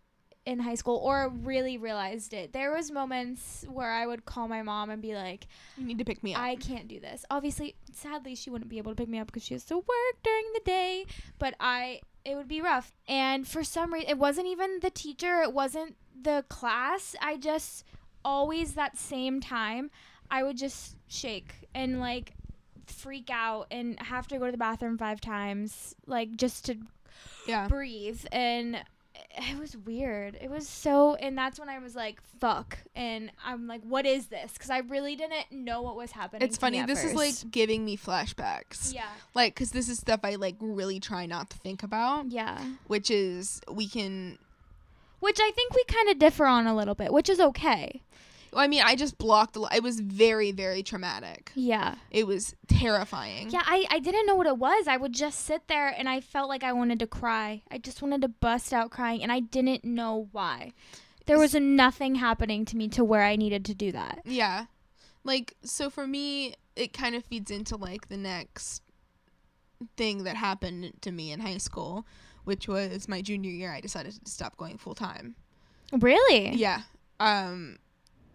[0.44, 2.52] in high school or really realized it.
[2.52, 6.04] There was moments where I would call my mom and be like, You need to
[6.04, 6.40] pick me up.
[6.40, 7.24] I can't do this.
[7.30, 10.22] Obviously, sadly she wouldn't be able to pick me up because she has to work
[10.22, 11.06] during the day,
[11.38, 12.92] but I it would be rough.
[13.08, 17.14] And for some reason, it wasn't even the teacher, it wasn't the class.
[17.22, 17.84] I just
[18.24, 19.90] always that same time,
[20.30, 22.34] I would just shake and like
[22.86, 26.76] freak out and have to go to the bathroom five times like just to
[27.46, 27.68] yeah.
[27.68, 28.82] breathe and
[29.36, 33.66] it was weird it was so and that's when i was like fuck and i'm
[33.66, 36.82] like what is this because i really didn't know what was happening It's funny.
[36.84, 38.94] This is like giving me flashbacks.
[38.94, 42.30] yeah Like, cause this is stuff I like really try not to think about.
[42.30, 44.38] yeah Which is we can.
[45.20, 48.00] which i think we kind of differ on a little bit which is okay
[48.56, 49.56] I mean, I just blocked.
[49.74, 51.52] It was very, very traumatic.
[51.54, 53.50] yeah It was terrifying.
[53.50, 56.20] yeah I, I didn't know what it was i would just sit there and i
[56.20, 59.40] felt like i wanted to cry i just wanted to bust out crying and i
[59.40, 60.72] didn't know why
[61.26, 64.66] there was nothing happening to me to where i needed to do that Yeah.
[65.24, 68.80] Like, so for me, it kind of feeds into like the next
[69.96, 72.06] thing that happened to me in high school,
[72.44, 73.72] which was my junior year.
[73.72, 75.34] I decided to stop going full time.
[75.92, 76.82] really Yeah.
[77.18, 77.78] Um,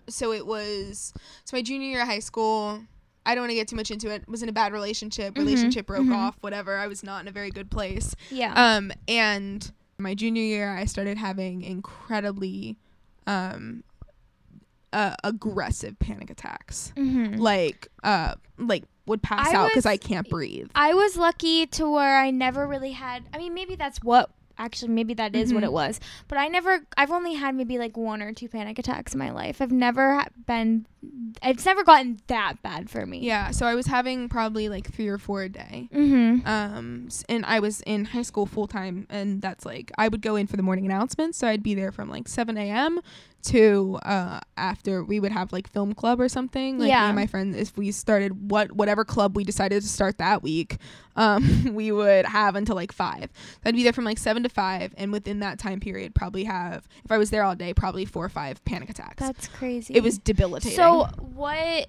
[0.08, 1.14] so it was,
[1.46, 2.82] so my junior year of high school,
[3.26, 4.28] I don't want to get too much into it.
[4.28, 5.36] Was in a bad relationship.
[5.36, 6.16] Mhm, Relationship broke mhm.
[6.16, 6.38] off.
[6.42, 6.78] Whatever.
[6.78, 8.16] I was not in a very good place.
[8.30, 12.78] yeah Um, and my junior year, I started having incredibly,
[13.28, 13.84] um,
[14.94, 16.92] uh, aggressive panic attacks.
[16.98, 17.40] mm-hmm.
[17.40, 20.70] Like, uh, like would pass I out because I can't breathe.
[20.76, 23.24] I was lucky to where I never really had.
[23.34, 24.32] I mean, maybe that's what.
[24.58, 25.68] Actually, maybe that is what Mhm.
[25.68, 26.00] it was.
[26.28, 26.86] But I never.
[26.98, 29.62] I've only had maybe like one or two panic attacks in my life.
[29.62, 30.86] I've never ha- been.
[31.44, 33.20] It's never gotten that bad for me.
[33.20, 33.52] Yeah.
[33.52, 35.90] So I was having probably like three or four a day.
[35.94, 36.48] Mm-hmm.
[36.48, 40.36] Um, and I was in high school full time, and that's like I would go
[40.36, 43.00] in for the morning announcements, so I'd be there from like seven a.m.
[43.44, 46.78] to uh after we would have like film club or something.
[46.78, 47.08] Like me Yeah.
[47.08, 50.78] and my friends, if we started what whatever club we decided to start that week,
[51.16, 53.30] um, we would have until like five.
[53.34, 56.44] So I'd be there from like seven to five, and within that time period, probably
[56.44, 59.18] have if I was there all day, probably four or five panic attacks.
[59.24, 59.96] That's crazy.
[59.96, 60.76] it was debilitating.
[60.76, 60.91] So
[61.34, 61.88] what?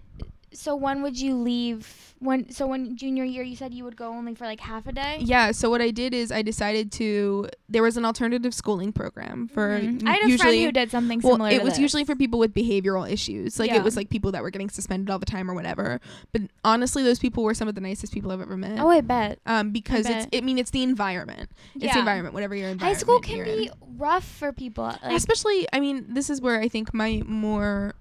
[0.55, 2.15] So when would you leave?
[2.19, 2.51] When?
[2.53, 5.17] So when junior year, you said you would go only for like half a day.
[5.21, 7.49] Yeah, so what I did is I decided to.
[7.71, 10.03] There was an alternative schooling program for Mhm.
[10.03, 10.39] n- I had a usually.
[10.39, 11.51] friend who did something well, similar.
[11.51, 11.81] it was this.
[11.81, 13.59] usually for people with behavioral issues.
[13.59, 13.79] Like Yeah.
[13.79, 16.01] it was like people that were getting suspended all the time or whatever.
[16.33, 18.79] But honestly, those people were some of the nicest people I've ever met.
[18.79, 19.39] Oh, I bet.
[19.47, 20.27] um, because it's.
[20.27, 20.43] bet.
[20.43, 21.51] I mean, it's the environment.
[21.75, 21.95] It's yeah.
[21.95, 22.35] the environment.
[22.35, 22.95] Whatever your environment.
[22.99, 23.99] High school can be in.
[23.99, 24.85] rough for people.
[24.85, 25.67] Like, especially.
[25.73, 27.95] I mean, this is where I think my more,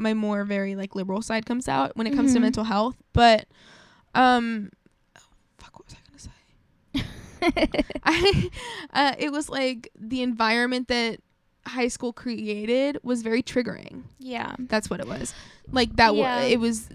[0.00, 2.42] my more very like liberal side comes out when it comes to Mhm.
[2.42, 2.96] mental health.
[3.12, 3.46] But,
[4.14, 4.70] um,
[5.58, 7.84] fuck, what was I gonna say?
[8.04, 8.50] I,
[8.92, 11.20] uh, it was like the environment that
[11.66, 14.02] high school created was very triggering.
[14.18, 14.54] yeah.
[14.58, 15.34] That's what it was.
[15.70, 16.14] Like that.
[16.14, 16.40] Yeah.
[16.40, 16.88] wa- it was.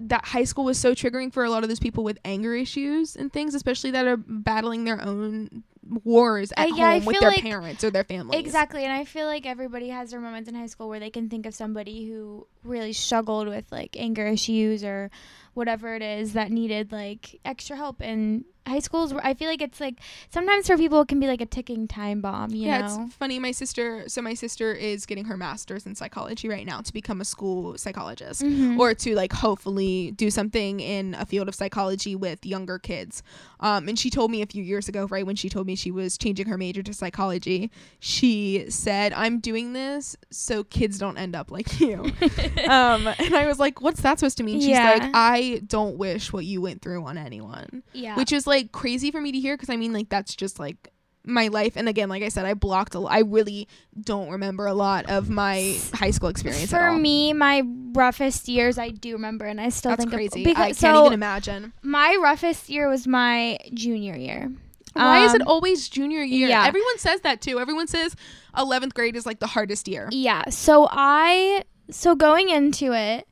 [0.00, 3.14] that high school was so triggering for a lot of those people with anger issues
[3.16, 5.62] and things, especially that are battling their own
[6.02, 8.40] wars at Uh, yeah, I home with their like- parents or their families.
[8.40, 11.28] Exactly, and I feel like everybody has their moments in high school where they can
[11.28, 15.10] think of somebody who really struggled with like anger issues or
[15.54, 18.00] whatever it is that needed like extra help.
[18.00, 21.42] And high schools, I feel like it's like sometimes for people it can be like
[21.42, 22.50] a ticking time bomb.
[22.50, 23.04] You yeah, know?
[23.06, 23.38] it's funny.
[23.38, 27.20] My sister, so my sister is getting her master's in psychology right now to become
[27.20, 28.42] a school psychologist.
[28.42, 28.78] Mhm.
[28.78, 33.22] or to like hopefully do something in a field of psychology with younger kids.
[33.60, 35.90] Um, and she told me a few years ago, right when she told me she
[35.90, 41.34] was changing her major to psychology, she said, "I'm doing this so kids don't end
[41.34, 42.00] up like you."
[42.68, 44.90] um, and I was like, "What's that supposed to mean?" She's Yeah.
[44.98, 48.16] like, "I don't wish what you went through on anyone," yeah.
[48.16, 50.90] which is like crazy for me to hear because I mean, like that's just like
[51.26, 53.66] my life and again like i said i blocked a l- i really
[53.98, 57.62] don't remember a lot of my high school experience at for me, my
[57.94, 60.44] roughest years I do remember, and I still That's think of- crazy.
[60.44, 61.72] because I can't so even imagine.
[61.82, 64.52] my roughest year was my junior year.
[64.94, 66.48] Why is it Um, always junior year?
[66.48, 66.66] yeah.
[66.66, 67.58] Everyone says that too.
[67.60, 68.14] Everyone says
[68.56, 70.08] 11th grade is like the hardest year.
[70.12, 70.48] Yeah.
[70.50, 73.26] So I so going into it,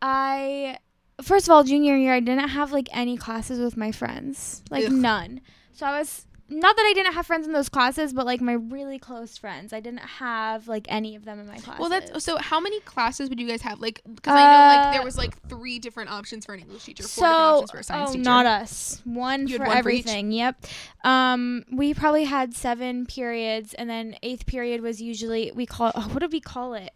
[0.00, 0.78] I
[1.22, 4.86] first of all junior year I didn't have like any classes with my friends, like
[4.86, 4.92] Ugh.
[4.92, 5.40] none.
[5.72, 8.52] So I was not that I didn't have friends in those classes, but like my
[8.52, 11.80] really close friends, I didn't have like any of them in my classes.
[11.80, 12.36] Well, that's so.
[12.36, 13.80] How many classes would you guys have?
[13.80, 16.84] Like, because I know like Uh, there was like three different options for an English
[16.84, 18.24] teacher, four so different options for a science oh, teacher.
[18.24, 19.00] not us.
[19.04, 20.32] One You for one for everything.
[20.32, 20.66] Yep.
[21.04, 26.08] Um, we probably had seven periods, and then eighth period was usually we call oh,
[26.12, 26.92] what did we call it?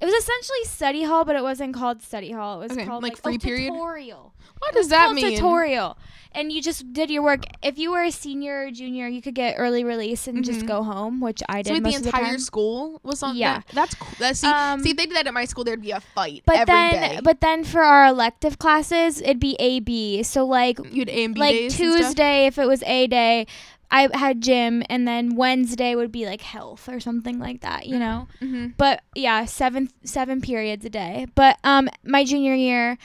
[0.00, 2.60] It was essentially study hall, but it wasn't called study hall.
[2.62, 3.72] It was Okay, called like like, free oh, period?
[3.72, 4.32] tutorial.
[4.60, 5.34] what does that mean?
[5.36, 5.98] Tutorial,
[6.32, 7.44] and you just did your work.
[7.62, 10.66] If you were a senior or junior, you could get early release and just Mhm.
[10.68, 12.38] go home, which I did So wait, most the of the entire time.
[12.38, 13.36] school was on.
[13.36, 13.58] Yeah.
[13.58, 14.08] that- that's cool.
[14.20, 16.42] That's, see, Um, see, if they did that at my school, there'd be a fight
[16.46, 17.20] But every then, day.
[17.22, 20.22] but then for our elective classes, it'd be A B.
[20.22, 22.06] So like you'd A and B like days and stuff?
[22.08, 23.46] Tuesday if it was A day,
[23.90, 27.98] I had gym, and then Wednesday would be like health or something like that, you
[27.98, 28.28] know.
[28.40, 28.74] Mhm.
[28.76, 31.26] But yeah, seven seven periods a day.
[31.34, 32.98] But um, my junior year,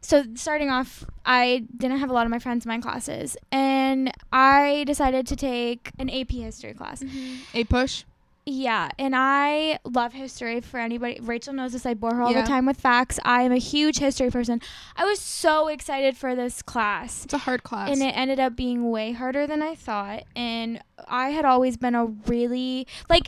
[0.00, 4.12] so starting off, I didn't have a lot of my friends in my classes, and
[4.32, 7.02] I decided to take an AP history class.
[7.54, 8.04] APUSH.
[8.50, 10.62] Yeah, and I love history.
[10.62, 11.84] For anybody, Rachel knows this.
[11.84, 12.40] I bore her all Yeah.
[12.40, 13.18] the time with facts.
[13.22, 14.62] I am a huge history person.
[14.96, 17.26] I was so excited for this class.
[17.26, 17.90] It's a hard class.
[17.90, 20.22] And it ended up being way harder than I thought.
[20.34, 23.26] And I had always been a really like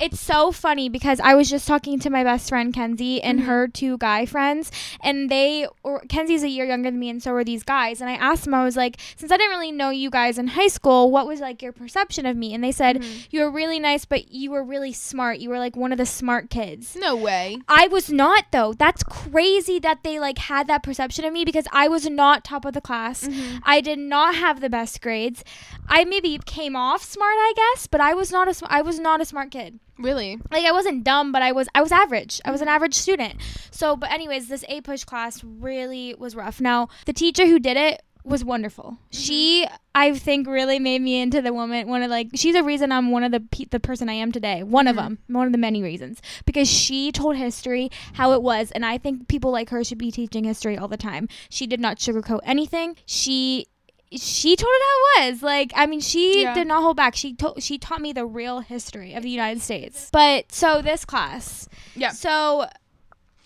[0.00, 3.44] it's so funny because I was just talking to my best friend Kenzie and Mhm.
[3.46, 7.32] her two guy friends and they or Kenzie's a year younger than me and so
[7.32, 9.90] were these guys and I asked them I was like since I didn't really know
[9.90, 13.00] you guys in high school what was like your perception of me and they said
[13.02, 13.26] Mhm.
[13.30, 16.06] you were really nice but you were really smart you were like one of the
[16.06, 17.58] smart kids no way.
[17.68, 18.72] I was not though.
[18.74, 22.64] That's crazy that they like had that perception of me because I was not top
[22.64, 23.24] of the class.
[23.24, 23.60] Mhm.
[23.64, 25.42] I did not have the best grades.
[25.88, 28.98] I maybe came off smart, I guess, but I was not a sm- I was
[28.98, 29.78] not a smart kid.
[29.98, 30.38] Really?
[30.50, 32.40] Like I wasn't dumb, but I was I was average.
[32.44, 33.34] I was an average student.
[33.70, 36.60] So, but anyways, this APUSH class really was rough.
[36.60, 38.98] Now, the teacher who did it was wonderful.
[39.10, 42.92] She I think really made me into the woman one of like she's a reason
[42.92, 44.62] I'm one of the pe- the person I am today.
[44.62, 44.98] One of Mhm.
[44.98, 48.98] them, one of the many reasons because she told history how it was and I
[48.98, 51.26] think people like her should be teaching history all the time.
[51.48, 52.96] She did not sugarcoat anything.
[53.06, 53.66] She
[54.12, 55.42] she told it how it was.
[55.42, 56.54] Like, I mean, she Yeah.
[56.54, 57.14] did not hold back.
[57.14, 60.08] She told she taught me the real history of the United States.
[60.12, 62.10] But so this class, Yeah.
[62.10, 62.66] so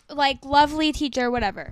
[0.09, 1.71] like lovely teacher, whatever.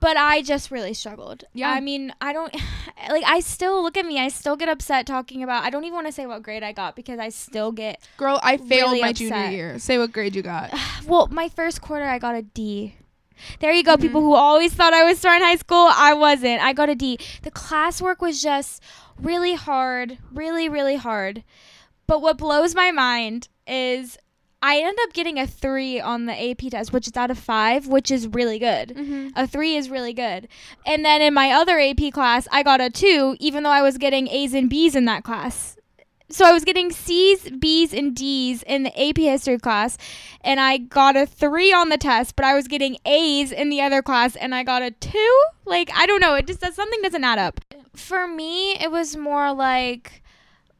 [0.00, 1.44] But I just really struggled.
[1.52, 1.70] Yeah.
[1.70, 2.54] I mean, I don't
[3.10, 3.22] like.
[3.26, 4.18] I still look at me.
[4.18, 5.62] I still get upset talking about.
[5.62, 8.00] I don't even want to say what grade I got because I still get.
[8.16, 9.78] Girl, I failed Really my junior year.
[9.78, 10.72] Say what grade you got.
[11.06, 12.94] Well, my first quarter, I got a D.
[13.60, 14.00] There you go, Mhm.
[14.02, 15.88] people who always thought I was smart in high school.
[15.92, 16.62] I wasn't.
[16.62, 17.18] I got a D.
[17.42, 18.82] The classwork was just
[19.20, 21.44] really hard, really, really hard.
[22.06, 24.18] But what blows my mind is
[24.62, 27.86] I ended up getting a three on the AP test, which is out of five,
[27.86, 28.90] which is really good.
[28.90, 29.28] Mm-hmm.
[29.34, 30.48] A three is really good.
[30.84, 33.96] And then in my other AP class, I got a two, even though I was
[33.96, 35.76] getting A's and B's in that class.
[36.32, 39.98] So I was getting C's, B's, and D's in the AP history class,
[40.42, 43.80] and I got a three on the test, but I was getting A's in the
[43.80, 45.40] other class, and I got a two.
[45.64, 46.34] Like, I don't know.
[46.34, 47.60] It just does something doesn't add up.
[47.94, 50.19] For me, it was more like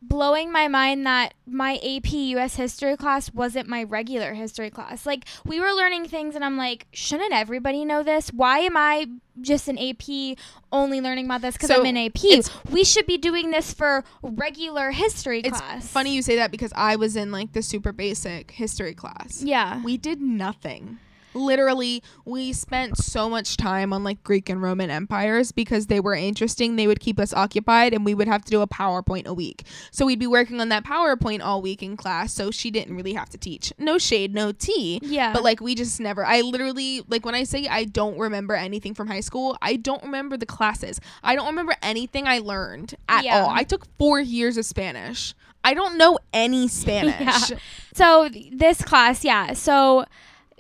[0.03, 5.05] blowing my mind that my AP US history class wasn't my regular history class.
[5.05, 8.30] Like we were learning things and I'm like, shouldn't everybody know this?
[8.30, 9.07] Why am I
[9.40, 10.36] just an AP
[10.72, 12.44] only learning about this cuz So, I'm in AP?
[12.70, 15.86] We should be doing this for regular history It's class.
[15.86, 19.42] funny you say that because I was in like the super basic history class.
[19.42, 19.82] Yeah.
[19.82, 20.98] We did nothing.
[21.35, 26.14] Literally we spent so much time on like Greek and Roman empires because they were
[26.14, 26.76] interesting.
[26.76, 29.64] They would keep us occupied and we would have to do a PowerPoint a week.
[29.91, 32.33] So we'd be working on that PowerPoint all week in class.
[32.33, 33.72] So she didn't really have to teach.
[33.78, 35.01] No shade, no tea.
[35.03, 35.33] Yeah.
[35.33, 38.95] But like we just never I literally like when I say I don't remember anything
[38.95, 41.01] from high school, I don't remember the classes.
[41.22, 43.41] I don't remember anything I learned at Yeah.
[43.43, 43.51] all.
[43.51, 45.35] I took 4 years of Spanish.
[45.62, 47.51] I don't know any Spanish.
[47.51, 47.59] yeah.
[47.95, 49.53] So this class, yeah.
[49.53, 50.07] So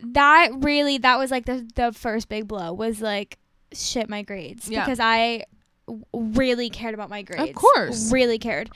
[0.02, 3.38] that really that was like the the first big blow was like
[3.72, 4.84] shit my grades Yeah.
[4.84, 5.44] because I
[5.86, 7.50] w- really cared about my grades.
[7.50, 8.12] Of course.
[8.12, 8.70] really cared.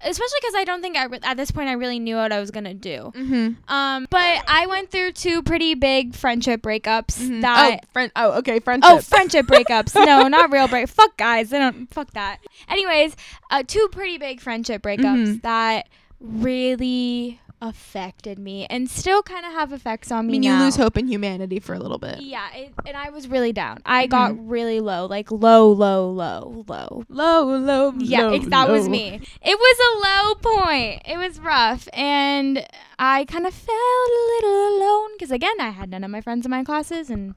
[0.00, 2.38] Especially because I don't think I re- at this point I really knew what I
[2.38, 3.10] was gonna do.
[3.16, 3.56] Mhm.
[3.68, 7.40] Um, but I went through two pretty big friendship breakups Mhm.
[7.40, 8.90] that oh, friend oh, okay, friendship.
[8.92, 9.96] Oh, friendship breakups.
[9.96, 10.88] No, not real break.
[10.88, 11.50] Fuck guys.
[11.50, 12.38] They don't fuck that.
[12.68, 13.16] Anyways,
[13.50, 15.00] uh, two pretty big friendship breakups
[15.38, 15.42] Mhm.
[15.42, 15.88] that
[16.20, 20.30] really affected me and still kind of have effects on me.
[20.30, 20.58] I mean, now.
[20.58, 22.20] you lose hope in humanity for a little bit.
[22.20, 23.78] Yeah, it, and I was really down.
[23.84, 24.48] I got Mm-hmm.
[24.48, 27.04] really low, like low, low, low, low.
[27.08, 29.20] Low, low, Yeah, low, it, that was me.
[29.42, 31.02] It was a low point.
[31.06, 32.66] It was rough, and
[32.98, 36.46] I kind of felt a little alone because again, I had none of my friends
[36.46, 37.34] in my classes, and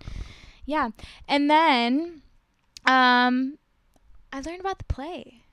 [0.66, 0.90] yeah.
[1.28, 2.22] And then,
[2.86, 3.58] um,
[4.34, 5.44] I learned about the play.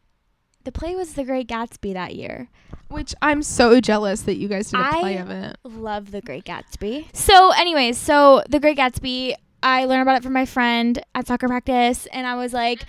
[0.68, 2.50] The play was The Great Gatsby that year.
[2.88, 5.56] Which I'm so jealous that you guys did a play I- of it.
[5.64, 7.06] Love The Great Gatsby.
[7.14, 11.48] So, anyways, so The Great Gatsby, I learned about it from my friend at soccer
[11.48, 12.84] practice, and I was like,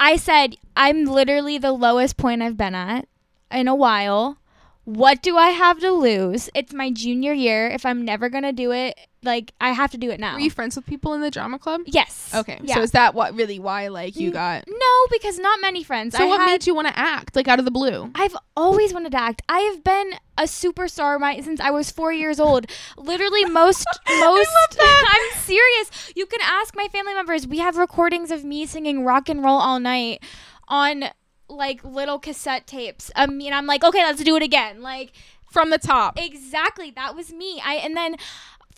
[0.00, 3.06] I said, I'm literally the lowest point I've been at
[3.52, 4.38] in a while.
[4.84, 6.50] What do I have to lose?
[6.54, 7.68] It's my junior year.
[7.68, 10.34] If I'm never going to do it, like, I have to do it now.
[10.34, 11.82] Were you friends with people in the drama club?
[11.86, 12.30] yes.
[12.34, 12.74] Okay, Yeah.
[12.74, 14.64] so is that what really why like you got?
[14.66, 16.16] no, because not many friends.
[16.16, 18.10] So I what had- made you want to act like out of the blue?
[18.16, 19.42] I've always wanted to act.
[19.48, 22.66] I have been a superstar my since I was four years old.
[22.96, 26.12] Literally most most I'm serious.
[26.16, 27.46] You can ask my family members.
[27.46, 30.24] We have recordings of me singing rock and roll all night
[30.66, 31.04] on
[31.52, 33.10] like little cassette tapes.
[33.16, 34.82] I mean I'm like, okay, let's do it again.
[34.82, 35.12] Like
[35.50, 36.18] From the top.
[36.18, 37.60] exactly, that was me.
[37.64, 38.16] I and then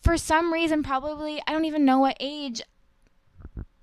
[0.03, 2.63] for some reason probably I don't even know what age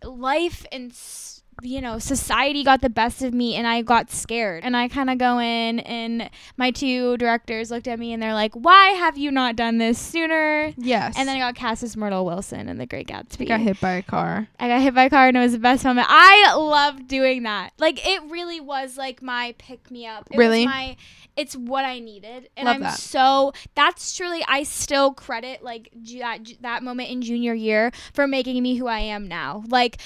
[0.04, 4.64] life and s- you know society got the best of me and i got scared
[4.64, 6.28] and i kind of go in and
[6.58, 10.00] my two directors looked at me and they're like why have you not done this
[10.00, 11.14] sooner Yes.
[11.18, 13.80] and then i got cast as myrtle wilson in the great gatsby I got hit
[13.80, 14.48] by a car.
[14.60, 16.08] I got hit by a car and it was the best moment.
[16.10, 17.74] I loved doing that.
[17.78, 20.28] Like it really was like my pick me up.
[20.32, 20.60] It Really?
[20.66, 20.96] was my
[21.36, 22.50] it's what I needed.
[22.58, 22.98] And Love I'm that.
[22.98, 25.90] so that's truly I still credit like
[26.20, 29.64] that that moment in junior year for making me who I am now.
[29.68, 29.98] Like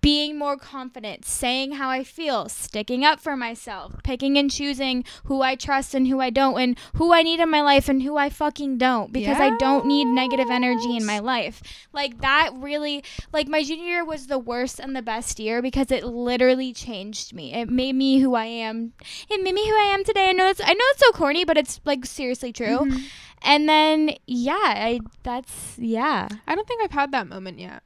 [0.00, 5.42] being more confident, saying how I feel, sticking up for myself, picking and choosing who
[5.42, 8.16] I trust and who I don't, and who I need in my life and who
[8.16, 11.62] I fucking don't, because I don't need negative energy in my life.
[11.92, 15.90] Like that really, like my junior year was the worst and the best year because
[15.90, 17.52] it literally changed me.
[17.54, 18.92] It made me who I am.
[19.28, 20.28] It made me who I am today.
[20.30, 22.78] I know it's, I know it's so corny, but it's like seriously true.
[22.80, 23.02] Mhm.
[23.42, 26.28] And then yeah, I that's yeah.
[26.46, 27.82] I don't think I've had that moment yet.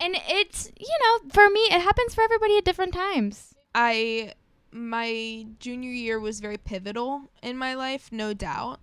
[0.00, 3.54] And it's, you know, for me, it happens for everybody at different times.
[3.74, 4.34] I
[4.70, 8.80] my junior year was very pivotal in my life, no doubt.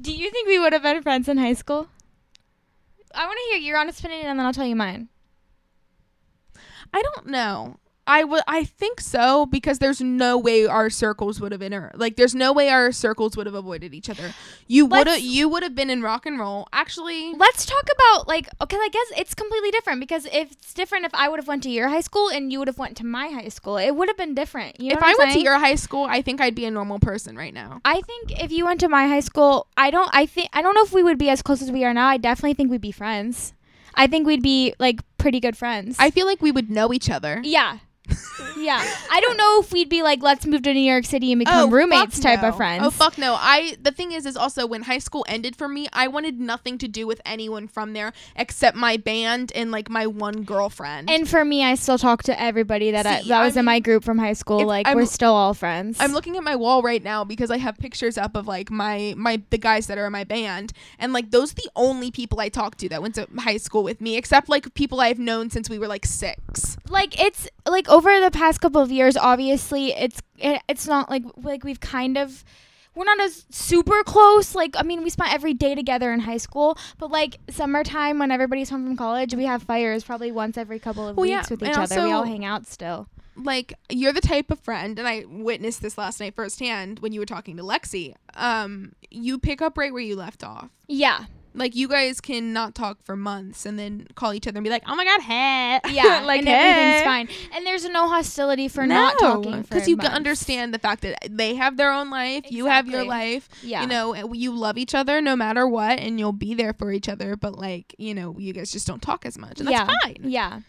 [0.00, 1.88] Do you think we would have been friends in high school?
[3.14, 5.08] I want to hear your honest opinion and then I'll tell you mine.
[6.92, 7.78] I don't know.
[8.06, 12.16] I would I think so because there's no way our circles would have inter like
[12.16, 14.34] there's no way our circles would have avoided each other.
[14.66, 16.68] You would have you would have been in rock and roll.
[16.72, 21.06] Actually, Let's talk about like okay, I guess it's completely different because if it's different
[21.06, 23.06] if I would have went to your high school and you would have went to
[23.06, 23.76] my high school.
[23.78, 24.80] It would have been different.
[24.80, 26.70] You know if I I'm went to your high school, I think I'd be a
[26.70, 27.80] normal person right now.
[27.84, 30.74] I think if you went to my high school, I don't I think I don't
[30.74, 32.08] know if we would be as close as we are now.
[32.08, 33.54] I definitely think we'd be friends.
[33.94, 35.96] I think we'd be like pretty good friends.
[35.98, 37.40] I feel like we would know each other.
[37.44, 37.78] Yeah.
[38.56, 38.82] Yeah.
[39.10, 41.68] I don't know if we'd be like, let's move to New York City and become
[41.68, 42.48] oh, roommates type no.
[42.48, 42.82] of friends.
[42.84, 43.36] Oh fuck no.
[43.38, 46.78] I the thing is is also when high school ended for me, I wanted nothing
[46.78, 51.10] to do with anyone from there except my band and like my one girlfriend.
[51.10, 53.80] and for me, I still talk to everybody that I, that I was in my
[53.80, 54.64] group from high school.
[54.66, 55.98] Like I'm- we're still all friends.
[56.00, 59.14] I'm looking at my wall right now because I have pictures up of like my
[59.16, 62.40] my the guys that are in my band and like those are the only people
[62.40, 65.50] I talk to that went to high school with me except like people I've known
[65.50, 66.76] since we were like 6.
[66.88, 71.22] like it's like over the past couple of years obviously it's it, it's not like
[71.36, 72.44] like we've kind of
[72.96, 76.36] we're not as super close like i mean we spent every day together in high
[76.46, 80.78] school but like summertime when everybody's home from college we have fires probably once every
[80.78, 84.12] couple of Well, yeah, weeks with each other we all hang out still Like you're
[84.12, 87.56] the type of friend and I witnessed this last night firsthand when you were talking
[87.56, 88.14] to Lexi.
[88.34, 90.70] Um you pick up right where you left off.
[90.88, 91.26] yeah
[91.56, 94.70] Like you guys can not talk for months and then call each other and be
[94.70, 96.54] like, "Oh my god, hey." Yeah, like and hey.
[96.54, 97.28] everything's fine.
[97.54, 100.10] And there's no hostility for not talking because you months.
[100.12, 103.48] understand the fact that they have their own life, you have your life.
[103.62, 103.82] Yeah.
[103.82, 107.08] You know, you love each other no matter what, and you'll be there for each
[107.08, 107.36] other.
[107.36, 109.96] But like, you know, you guys just don't talk as much, and that's Yeah.
[110.02, 110.16] fine.
[110.24, 110.60] Yeah.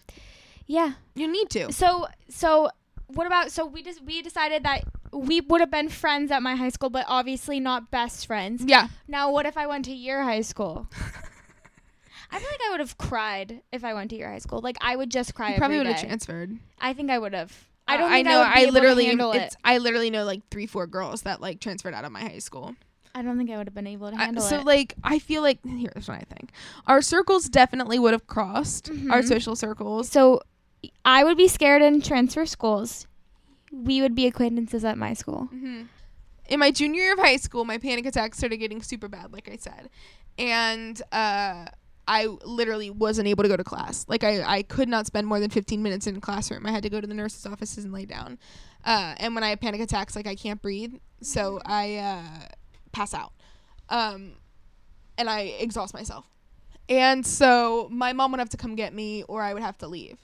[0.67, 0.93] Yeah.
[1.15, 1.71] You need to.
[1.71, 2.69] So so
[3.07, 4.83] what about so we just we decided that
[5.15, 8.63] we would have been friends at my high school, but obviously not best friends.
[8.65, 8.89] Yeah.
[9.07, 10.87] Now what if I went to your high school?
[12.31, 14.59] I feel like I would have cried if I went to your high school.
[14.59, 16.57] Like I would just cry You probably would have transferred.
[16.79, 17.53] I think I would have.
[17.87, 18.51] I Uh, don't I, know.
[18.55, 19.57] be able literally, it's, it.
[19.63, 22.75] I literally know like three, four girls that like transferred out of my high school.
[23.13, 24.59] I don't think I would have been able to I- handle so it.
[24.59, 26.51] So like, I feel like here's what I think:
[26.87, 29.27] our circles definitely would have crossed our Mhm.
[29.27, 30.09] social circles.
[30.09, 30.41] So
[31.05, 33.07] I would be scared and transfer schools.
[33.83, 35.45] We would be acquaintances at my school.
[35.45, 35.83] hmm
[36.47, 39.49] In my junior year of high school, my panic attacks started getting super bad, like
[39.51, 39.89] I said,
[40.37, 41.65] and uh,
[42.07, 44.05] I literally wasn't able to go to class.
[44.07, 46.65] Like I, I could not spend more than 15 minutes in a classroom.
[46.65, 48.37] I had to go to the nurse's offices and lay down.
[48.83, 52.47] Uh, and when I have panic attacks, like I can't breathe, so I uh,
[52.91, 53.33] pass out,
[53.89, 54.33] um,
[55.17, 56.25] and I exhaust myself.
[56.87, 59.87] And so my mom would have to come get me, or I would have to
[59.87, 60.19] leave.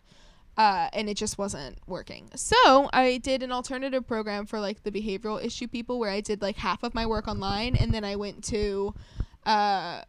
[0.58, 2.30] Uh, and it just wasn't working.
[2.36, 6.42] So I did an alternative program for like the behavioral issue people, where I did
[6.42, 8.94] like half of my work online, and then I went to,
[9.46, 10.02] uh,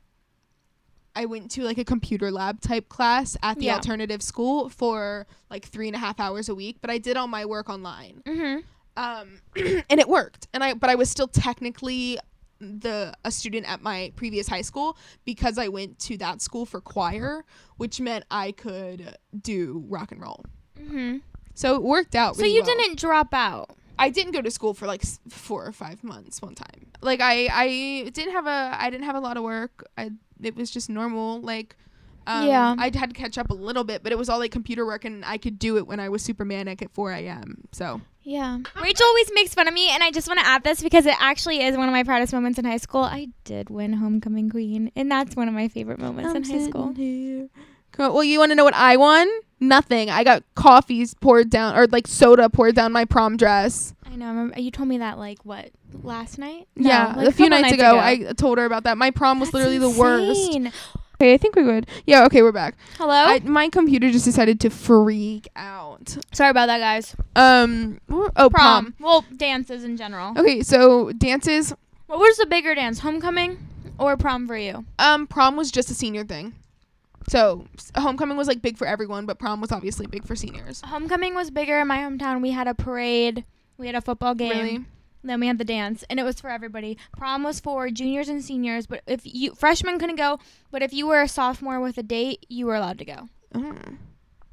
[1.15, 3.75] I went to like a computer lab type class at the Yeah.
[3.77, 6.79] alternative school for like three and a half hours a week.
[6.81, 8.61] But I did all my work online Mm-hmm.
[8.97, 9.41] um,
[9.91, 10.49] and it worked.
[10.55, 12.19] And I, but I was still technically
[12.63, 16.81] the a student at my previous high school because I went to that school for
[16.81, 17.45] choir,
[17.77, 20.45] which meant I could do rock and roll.
[20.81, 21.19] Mm-hmm.
[21.55, 22.37] So it worked out.
[22.37, 22.77] So you well.
[22.77, 23.77] didn't drop out.
[23.99, 26.87] I didn't go to school for like four or five months one time.
[27.03, 29.85] Like I, I didn't have a, I didn't have a lot of work.
[29.99, 30.11] I,
[30.43, 31.41] it was just normal.
[31.41, 31.77] Like,
[32.27, 32.75] um, Yeah.
[32.79, 35.05] I had to catch up a little bit, but it was all like computer work,
[35.05, 37.63] and I could do it when I was super manic at 4 a.m.
[37.73, 38.59] So Yeah.
[38.81, 41.17] Rachel always makes fun of me, and I just want to add this because it
[41.21, 43.03] actually is one of my proudest moments in high school.
[43.03, 46.93] I did win homecoming queen, and that's one of my favorite moments in high school.
[46.95, 47.49] Here.
[47.93, 48.15] Cool.
[48.15, 49.29] Well, you want to know what I won?
[49.61, 50.09] Nothing.
[50.11, 53.95] I got coffees poured down, or like soda poured down my prom dress.
[54.07, 54.27] I know.
[54.27, 55.71] I remember you told me that like what
[56.03, 56.69] last night?
[56.75, 58.97] yeah, like a few couple nights, ago, I told her about that.
[58.99, 60.59] My prom was That's literally the worst.
[61.15, 61.87] Okay, I think we're good.
[62.07, 62.25] Yeah.
[62.27, 62.75] Okay, we're back.
[62.99, 63.13] Hello.
[63.13, 66.17] I, my computer just decided to freak out.
[66.33, 67.15] Sorry about that, guys.
[67.37, 68.01] Um.
[68.11, 68.51] Oh, prom.
[68.51, 68.95] Prom.
[68.99, 70.33] Well, dances in general.
[70.37, 71.75] Okay, so dances.
[72.07, 73.59] What was the bigger dance, homecoming
[73.99, 74.85] or prom for you?
[74.99, 76.55] Um, prom was just a senior thing.
[77.29, 80.83] So homecoming was like big for everyone, but prom was obviously big for seniors.
[80.85, 82.43] Homecoming was bigger in my hometown.
[82.43, 83.45] We had a parade.
[83.79, 84.51] We had a football game.
[84.51, 84.85] Really?
[85.25, 86.99] Then we had the dance, and it was for everybody.
[87.17, 90.39] Prom was for juniors and seniors, but if you freshmen couldn't go,
[90.71, 93.29] but if you were a sophomore with a date, you were allowed to go.
[93.55, 93.75] Oh,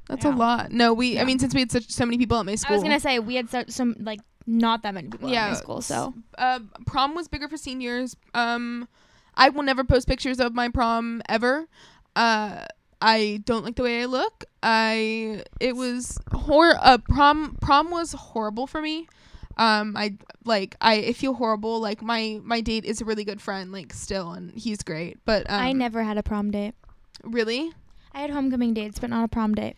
[0.08, 0.34] that's Yeah.
[0.34, 0.72] a lot.
[0.72, 1.20] No, we.
[1.20, 2.74] I mean, since we had such so many people at my school.
[2.74, 5.50] I was gonna say we had so, some like not that many people Yeah, at
[5.52, 8.16] my school, so uh, prom was bigger for seniors.
[8.34, 8.88] Um,
[9.36, 11.68] I will never post pictures of my prom ever.
[12.16, 12.66] Uh,
[13.02, 14.46] I don't like the way I look.
[14.62, 16.76] I it was hor.
[16.80, 19.08] Uh, prom prom was horrible for me.
[19.60, 21.82] Um, I like I, feel horrible.
[21.82, 25.18] Like my my date is a really good friend, like still, and he's great.
[25.26, 26.74] But um, I never had a prom date.
[27.24, 27.72] really
[28.14, 29.76] I had homecoming dates, but not a prom date.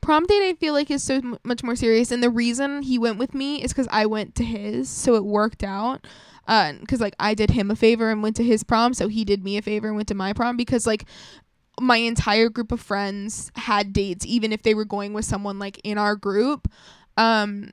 [0.00, 2.98] prom date I feel like is so m- much more serious and the reason he
[2.98, 6.06] went with me is because I went to his so it worked out
[6.46, 9.42] because like I did him a favor and went to his prom so he did
[9.42, 11.06] me a favor and went to my prom because like
[11.80, 15.80] my entire group of friends had dates even if they were going with someone like
[15.84, 16.68] in our group
[17.16, 17.70] um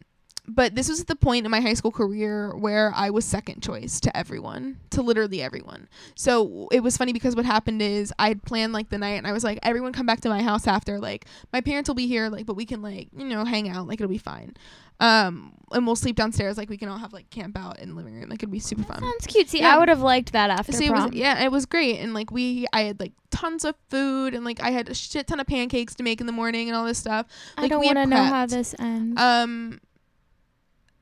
[0.50, 3.62] but this was at the point in my high school career where I was second
[3.62, 5.88] choice to everyone, to literally everyone.
[6.16, 9.28] So it was funny because what happened is I had planned like the night and
[9.28, 12.08] I was like, everyone come back to my house after, like, my parents will be
[12.08, 14.56] here, like, but we can, like, you know, hang out, like, it'll be fine.
[15.02, 17.96] Um, and we'll sleep downstairs, like, we can all have, like, camp out in the
[17.96, 19.00] living room, like, it'll be super fun.
[19.00, 19.50] Sounds cute.
[19.50, 19.76] See, Yeah.
[19.76, 21.06] I would have liked that after So it prom.
[21.12, 22.00] was, yeah, it was great.
[22.00, 25.28] And, like, we, I had, like, tons of food and, like, I had a shit
[25.28, 27.28] ton of pancakes to make in the morning and all this stuff.
[27.58, 29.22] I don't want to know how this ends.
[29.22, 29.80] Um,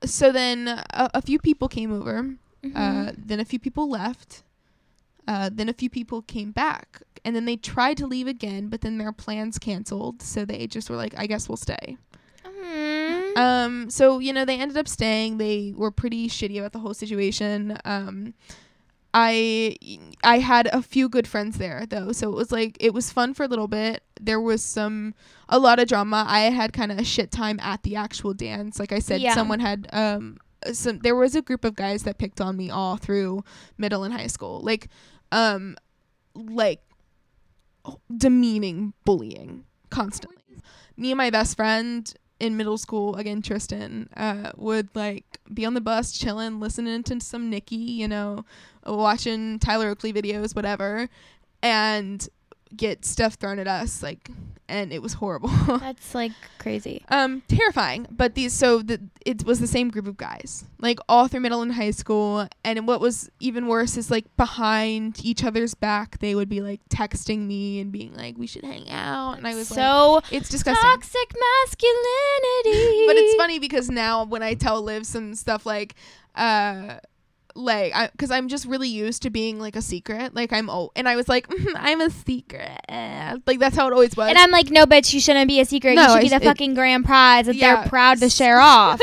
[0.03, 2.35] so then a, a few people came over.
[2.63, 2.75] Mhm.
[2.75, 4.43] Uh, then a few people left.
[5.27, 8.79] Uh, then a few people came back, and then they tried to leave again, but
[8.81, 10.21] then their plans canceled.
[10.21, 11.97] So they just were like, "I guess we'll stay."
[12.45, 13.37] Mm.
[13.37, 15.37] Um, so you know they ended up staying.
[15.37, 17.77] They were pretty shitty about the whole situation.
[17.83, 18.33] Um,
[19.13, 19.77] I
[20.23, 23.33] I had a few good friends there though, so it was like it was fun
[23.33, 24.03] for a little bit.
[24.19, 25.13] There was some
[25.49, 26.25] a lot of drama.
[26.27, 28.79] I had kind of a shit time at the actual dance.
[28.79, 29.33] Like I said, Yeah.
[29.33, 30.37] someone had um
[30.73, 33.43] some there was a group of guys that picked on me all through
[33.77, 34.59] middle and high school.
[34.61, 34.87] Like
[35.31, 35.77] um
[36.35, 36.81] like
[38.15, 40.43] demeaning bullying constantly.
[40.97, 45.73] Me and my best friend in middle school, again Tristan, uh, would like be on
[45.73, 48.45] the bus chilling, listening to some Nicki, you know,
[48.85, 51.09] watching Tyler Oakley videos, whatever,
[51.61, 52.27] and
[52.75, 54.29] get stuff thrown at us like
[54.69, 55.49] and it was horrible
[55.79, 57.03] That's like crazy.
[57.09, 61.27] um terrifying but these so the it was the same group of guys like all
[61.27, 65.73] through middle and high school and what was even worse is like behind each other's
[65.73, 69.47] back they would be like texting me and being like we should hang out and
[69.47, 73.03] i was like so it's disgusting toxic masculinity.
[73.07, 75.95] but it's funny because now when I tell Liv some stuff like,
[76.35, 76.97] uh,
[77.57, 80.35] like, I, cause I'm just really used to being like a secret.
[80.35, 82.79] Like I'm, oh, and I was like, "Mhm, I'm a secret.
[83.45, 84.29] Like that's how it always was.
[84.29, 85.95] And I'm like, no, bitch, you shouldn't be a secret.
[85.95, 87.75] No, you should be the it- fucking grand prize that Yeah.
[87.81, 88.99] they're proud to share off.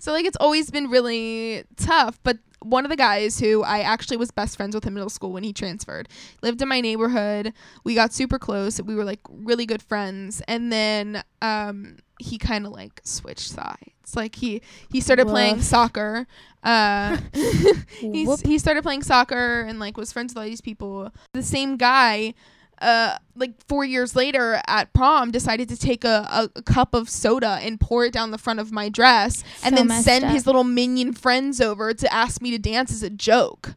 [0.00, 2.18] so like it's always been really tough.
[2.22, 5.32] But one of the guys who I actually was best friends with in middle school
[5.32, 6.08] when he transferred
[6.42, 7.52] lived in my neighborhood.
[7.84, 8.80] We got super close.
[8.80, 10.42] We were like really good friends.
[10.48, 14.16] And then um he kind of like switched sides.
[14.16, 16.26] Like he he started playing soccer.
[16.62, 17.18] Uh
[18.00, 21.10] he started playing soccer and like was friends with all these people.
[21.32, 22.34] The same guy,
[22.80, 27.08] uh, like four years later at prom, decided to take a, a, a cup of
[27.08, 30.32] soda and pour it down the front of my dress, and then send up.
[30.32, 33.74] his little minion friends over to ask me to dance as a joke.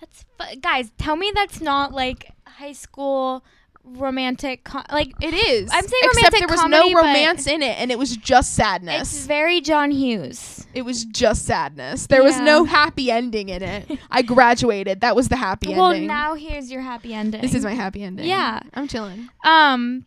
[0.00, 0.90] That's fu- guys.
[0.98, 3.44] Tell me that's not like high school
[3.84, 4.68] romantic.
[4.90, 5.70] Like It is.
[5.72, 8.54] I'm saying except romantic there was comedy, no romance in it, and it was just
[8.54, 10.66] sadness it's very John Hughes.
[10.74, 12.06] it was just sadness.
[12.06, 13.98] There was no happy ending in it.
[14.10, 15.00] I graduated.
[15.00, 16.06] That was the happy Well, ending.
[16.06, 17.40] now here's your happy ending.
[17.42, 18.26] this is my happy ending.
[18.26, 18.60] Yeah.
[18.74, 19.28] I'm chilling.
[19.44, 20.06] Um,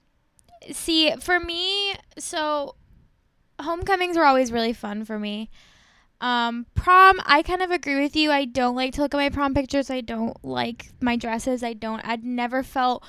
[0.71, 2.75] see, for me, so
[3.61, 5.49] homecomings were always really fun for me.
[6.21, 8.31] Um, prom, I kind of agree with you.
[8.31, 9.89] I don't like to look at my prom pictures.
[9.89, 11.61] I don't like my dresses.
[11.61, 11.99] I don't.
[12.07, 13.03] I'd never felt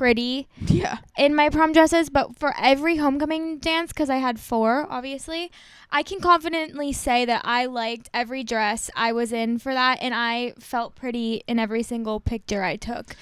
[0.00, 0.96] pretty Yeah.
[1.18, 5.52] in my prom dresses, but for every homecoming dance, because I had four, obviously,
[5.90, 10.14] I can confidently say that I liked every dress I was in for that, and
[10.14, 13.14] I felt pretty in every single picture I took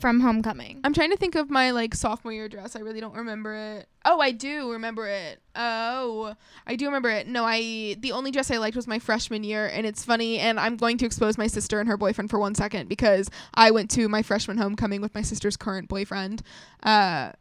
[0.00, 0.80] from homecoming.
[0.84, 2.76] I'm trying to think of my like sophomore year dress.
[2.76, 3.88] I really don't remember it.
[4.04, 5.40] Oh, I do remember it.
[5.54, 6.34] Oh,
[6.66, 7.26] I do remember it.
[7.26, 10.38] No, I the only dress I liked was my freshman year, and it's funny.
[10.38, 13.70] And I'm going to expose my sister and her boyfriend for one second because I
[13.70, 16.42] went to my freshman homecoming with my sister's current boyfriend.
[16.82, 17.32] Uh,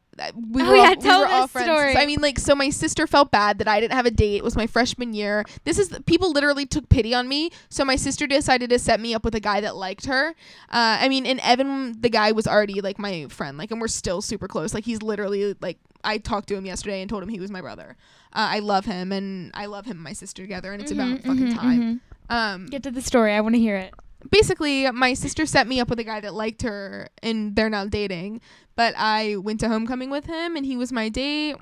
[0.49, 1.67] we Oh, were yeah, all, we tell were all friends.
[1.67, 1.93] story.
[1.93, 4.37] So, I mean, like, so my sister felt bad that I didn't have a date.
[4.37, 5.43] It was my freshman year.
[5.65, 7.51] This is people literally took pity on me.
[7.69, 10.29] So my sister decided to set me up with a guy that liked her.
[10.69, 13.87] Uh, I mean, and Evan, the guy was already like my friend, like, and we're
[13.87, 14.73] still super close.
[14.73, 17.61] Like, he's literally like, I talked to him yesterday and told him he was my
[17.61, 17.95] brother.
[18.31, 21.07] Uh, I love him, and I love him and my sister together, and it's about
[21.07, 21.81] Mhm, fucking mhm, time.
[21.81, 21.99] mhm.
[22.29, 23.33] Um, Get to the story.
[23.33, 23.93] I want to hear it.
[24.29, 27.85] Basically, my sister set me up with a guy that liked her, and they're now
[27.85, 28.41] dating.
[28.75, 31.55] But I went to homecoming with him, and he was my date.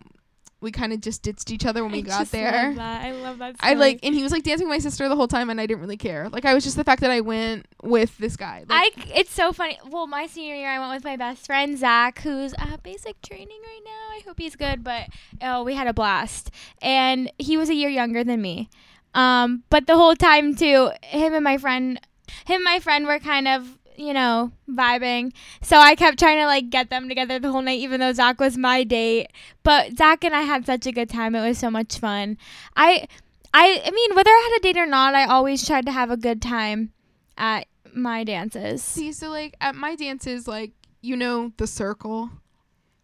[0.61, 2.67] We kind of just ditched each other when we I got there.
[2.67, 3.05] Love that.
[3.05, 3.55] I love that.
[3.59, 5.65] I like, and he was like dancing with my sister the whole time, and I
[5.65, 6.29] didn't really care.
[6.29, 8.63] Like, I was just the fact that I went with this guy.
[8.69, 9.11] Like, I.
[9.13, 9.77] It's so funny.
[9.89, 13.59] Well, my senior year, I went with my best friend Zach, who's uh, basic training
[13.61, 14.15] right now.
[14.15, 15.09] I hope he's good, but
[15.41, 16.49] oh, we had a blast,
[16.81, 18.69] and he was a year younger than me.
[19.13, 21.99] Um, but the whole time too, him and my friend,
[22.45, 25.33] him and my friend were kind of you know vibing.
[25.61, 28.39] So I kept trying to like get them together the whole night, even though Zach
[28.39, 29.27] was my date.
[29.63, 31.35] But Zach and I had such a good time.
[31.35, 32.37] It was so much fun.
[32.75, 33.07] I.
[33.55, 36.09] I, I mean, whether I had a date or not, I always tried to have
[36.09, 36.91] a good time
[37.37, 38.83] at my dances.
[38.83, 40.71] see, so like at my dances, like
[41.01, 42.31] you know the circle.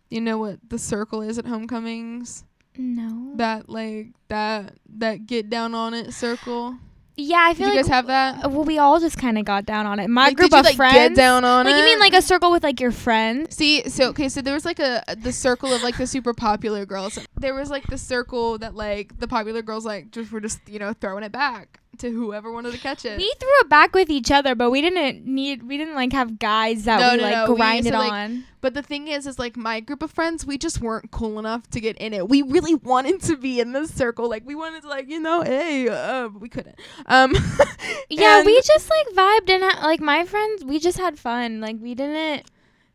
[0.10, 2.46] You know what the circle is at homecomings?
[2.78, 3.34] No.
[3.36, 6.78] That like that that get down on it circle.
[7.22, 8.52] Yeah, I Did feel you like guys have that?
[8.52, 10.10] well, we all just kind of got down on it.
[10.10, 10.96] My Like, group did you, of like, friends.
[10.96, 11.78] get down on like it.
[11.78, 13.56] you mean like a circle with like your friends?
[13.56, 16.86] See, so okay, so there was like a the circle of like the super popular
[16.86, 17.20] girls.
[17.40, 20.80] There was like the circle that like the popular girls like just were just you
[20.80, 23.18] know throwing it back to whoever wanted to catch it.
[23.18, 25.64] We threw it back with each other, but we didn't need.
[25.64, 28.46] We didn't like have guys that No, we no, like no, we- grinded like, on.
[28.62, 31.70] But the thing is, is like my group of friends, we just weren't cool enough
[31.70, 32.28] to get in it.
[32.28, 34.28] We really wanted to be in this circle.
[34.30, 36.78] Like we wanted to, like you know, hey, uh, we couldn't.
[37.06, 37.34] Um,
[38.10, 40.66] Yeah, we just like vibed and ha- like my friends.
[40.66, 41.62] We just had fun.
[41.62, 42.50] Like we didn't.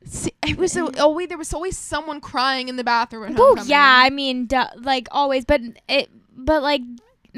[0.06, 3.34] See, it was always there was always someone crying in the bathroom.
[3.38, 6.10] Oh yeah, I mean, duh, like always, but it.
[6.36, 6.82] But like,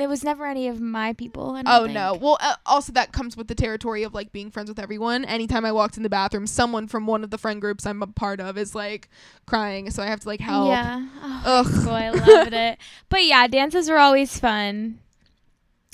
[0.02, 1.60] it was never any of my people.
[1.66, 1.94] Oh think.
[1.94, 2.14] no.
[2.20, 5.24] Well, uh, also that comes with the territory of like being friends with everyone.
[5.24, 8.06] Anytime I walked in the bathroom, someone from one of the friend groups I'm a
[8.06, 9.08] part of is like
[9.46, 10.68] crying, so I have to like help.
[10.68, 11.06] Yeah.
[11.22, 11.84] Oh, Ugh.
[11.84, 12.78] high I loved it.
[13.08, 14.98] But yeah, dances were always fun.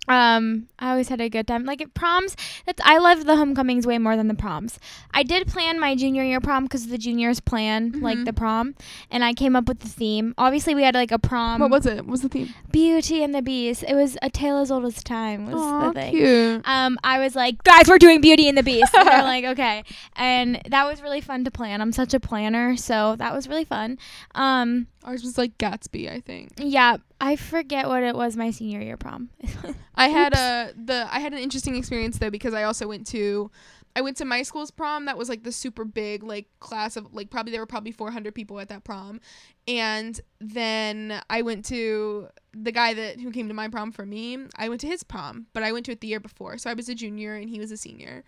[0.09, 1.64] Um, I always had a good time.
[1.64, 2.36] Like at proms,
[2.66, 4.80] that's I love the homecomings way more than the proms.
[5.14, 8.24] I did plan my junior year prom because the juniors plan like Mhm.
[8.24, 8.74] the prom,
[9.12, 10.34] and I came up with the theme.
[10.36, 11.61] Obviously, we had like a prom.
[11.61, 11.98] what was it?
[11.98, 12.53] What was the theme?
[12.72, 13.84] Beauty and the Beast.
[13.86, 15.46] It was a tale as old as time.
[15.46, 16.14] Was Aw, the thing.
[16.16, 16.62] cute.
[16.68, 18.92] Um, I was like, guys, we're doing Beauty and the Beast.
[18.94, 19.84] And they're like, okay.
[20.16, 21.80] And that was really fun to plan.
[21.80, 23.98] I'm such a planner, so that was really fun.
[24.34, 26.53] Um, Ours was like Gatsby, I think.
[26.59, 29.30] yeah, I forget what it was my senior year prom.
[29.94, 33.50] I had a the I had an interesting experience though because I also went to
[33.94, 37.12] I went to my school's prom that was like the super big like class of
[37.12, 39.20] like probably there were probably 400 people at that prom
[39.68, 44.38] and then I went to the guy that who came to my prom for me
[44.57, 46.74] I went to his prom but I went to it the year before so I
[46.74, 48.24] was a junior and he was a senior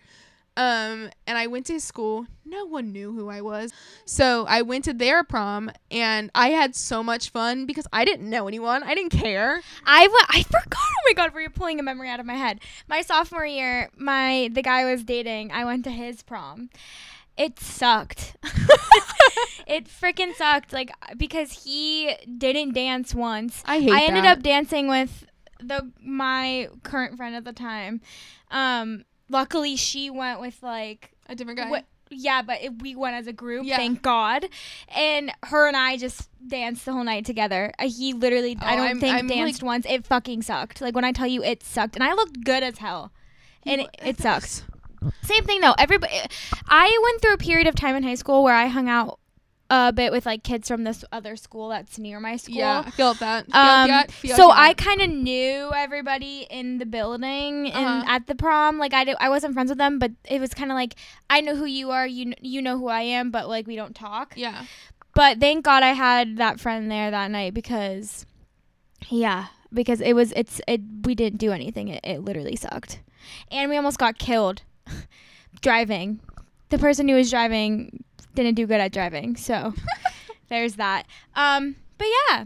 [0.57, 3.71] um and I went to his school no one knew who I was
[4.05, 8.29] so I went to their prom and I had so much fun because I didn't
[8.29, 10.25] know anyone I didn't care I went.
[10.29, 10.75] I forgot.
[10.77, 12.59] Oh my god, we're pulling a memory out of my head.
[12.87, 15.51] My sophomore year, my the guy I was dating.
[15.51, 16.69] I went to his prom.
[17.37, 18.35] It sucked.
[19.67, 20.73] it freaking sucked.
[20.73, 23.61] Like because he didn't dance once.
[23.65, 24.37] I hate I ended that.
[24.39, 25.25] up dancing with
[25.59, 28.01] the my current friend at the time.
[28.49, 31.85] Um, luckily she went with like a different guy what.
[32.11, 33.77] Yeah, but it, we went as a group, Yeah.
[33.77, 34.45] thank God.
[34.95, 37.73] And her and I just danced the whole night together.
[37.79, 39.87] Uh, he literally, I Oh, don't I'm- think I'm, danced once.
[39.89, 40.81] It fucking sucked.
[40.81, 43.11] Like when I tell you it sucked, and I looked good as hell,
[43.65, 44.65] and it, it sucked.
[45.23, 45.73] Same thing though.
[45.79, 46.13] Everybody,
[46.69, 49.19] I went through a period of time in high school where I hung out
[49.69, 52.55] a bit with like kids from this other school that's near my school.
[52.55, 53.45] Yeah, I feel that.
[53.47, 54.51] Feel Um, that, feel so.
[54.51, 58.03] I kind of knew everybody in the building and Uh-huh.
[58.07, 58.77] at the prom.
[58.77, 60.93] Like I, did, I wasn't friends with them, but it was kind of like
[61.29, 63.95] I know who you are, you you know who I am, but like we don't
[63.95, 64.33] talk.
[64.37, 64.65] yeah.
[65.15, 68.25] But thank God I had that friend there that night because,
[69.09, 71.87] yeah, because it was it's it we didn't do anything.
[71.87, 72.99] It, it literally sucked,
[73.49, 74.61] and we almost got killed
[75.61, 76.19] driving.
[76.69, 78.03] The person who was driving
[78.35, 79.73] didn't do good at driving, so
[80.49, 81.07] there's that.
[81.35, 82.45] Um, but yeah.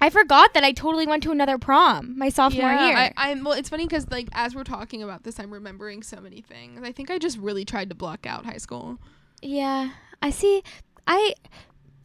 [0.00, 2.96] I forgot that I totally went to another prom my sophomore yeah, year.
[2.96, 3.54] I, I'm well.
[3.54, 6.80] It's funny because like as we're talking about this, I'm remembering so many things.
[6.84, 9.00] I think I just really tried to block out high school.
[9.42, 9.90] Yeah,
[10.22, 10.62] I see.
[11.04, 11.34] I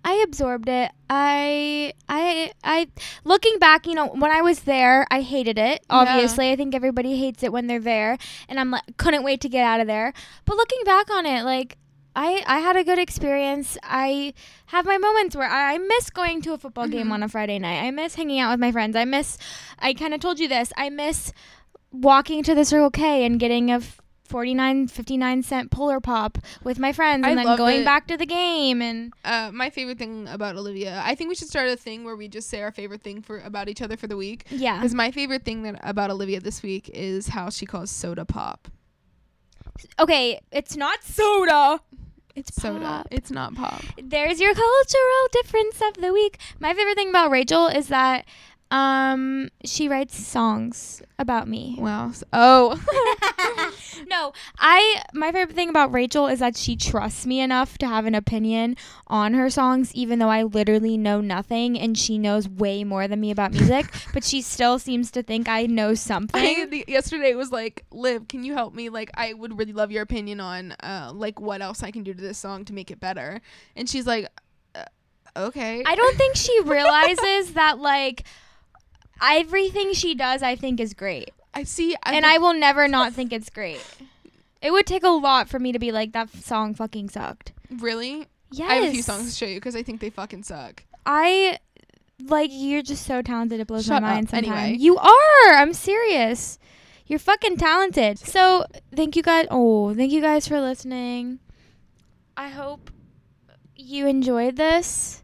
[0.06, 0.92] I absorbed it.
[1.10, 2.88] I I I
[3.24, 5.86] looking back, you know, when I was there, I hated it.
[5.90, 5.98] Yeah.
[5.98, 8.18] Obviously, I think everybody hates it when they're there,
[8.50, 10.14] and I'm like couldn't wait to get out of there.
[10.46, 11.78] But looking back on it, like
[12.16, 13.78] I I had a good experience.
[13.84, 14.34] I
[14.68, 17.12] have my moments where I, I miss going to a football game Mhm.
[17.14, 17.82] on a Friday night.
[17.84, 18.96] I miss hanging out with my friends.
[18.96, 19.38] I miss
[19.80, 20.72] I kind of told you this.
[20.78, 21.34] I miss
[21.92, 23.82] walking to the Circle K and getting a
[24.26, 27.86] 49 59 cent polar pop with my friends I and then going it.
[27.86, 31.50] back to the game and Uh, my favorite thing about Olivia, I think we should
[31.50, 34.08] start a thing where we just say our favorite thing for about each other for
[34.08, 34.46] the week.
[34.50, 38.26] yeah Because my favorite thing that about Olivia this week is how she calls soda
[38.26, 38.70] pop.
[40.00, 41.80] okay it's not soda
[42.36, 42.80] it's Soda.
[42.80, 43.08] pop.
[43.12, 43.84] It's not pop.
[44.02, 48.26] there's your cultural difference of the week my favorite thing about rachel is that
[48.74, 52.10] um she writes songs about me Wow.
[52.10, 52.74] S- Oh.
[54.08, 58.06] no, I my favorite thing about Rachel is that she trusts me enough to have
[58.06, 58.76] an opinion
[59.08, 63.22] on her songs, even though I literally know nothing and she knows way more than
[63.22, 63.86] me about music.
[64.14, 66.70] but she still seems to think I know I, something.
[66.70, 68.90] the, yesterday it was like, Liv, can you help me?
[68.90, 72.14] Like, I would really love your opinion on, uh, like what else I can do
[72.14, 73.40] to this song to make it better.
[73.76, 74.28] And she's like,
[74.74, 74.86] uh,
[75.38, 75.84] okay.
[75.86, 78.24] I don't think she realizes that like
[79.22, 81.96] everything she does, I think is great, I see.
[82.04, 83.84] I and I will never not think it's great.
[84.62, 87.52] It would take a lot for me to be like that song fucking sucked.
[87.70, 88.28] really.
[88.52, 90.84] Yes, I have a few songs to show you because I think they fucking suck.
[91.08, 91.58] I
[92.24, 93.60] like you're just so talented.
[93.60, 94.32] It blows Shut my mind up.
[94.32, 94.58] sometimes.
[94.58, 94.78] Anyway.
[94.80, 95.54] You are.
[95.56, 96.60] I'm serious.
[97.08, 98.20] You're fucking talented.
[98.20, 99.48] So thank you guys.
[99.50, 101.40] Oh, thank you guys for listening.
[102.38, 102.92] I hope
[103.76, 105.24] you enjoyed this.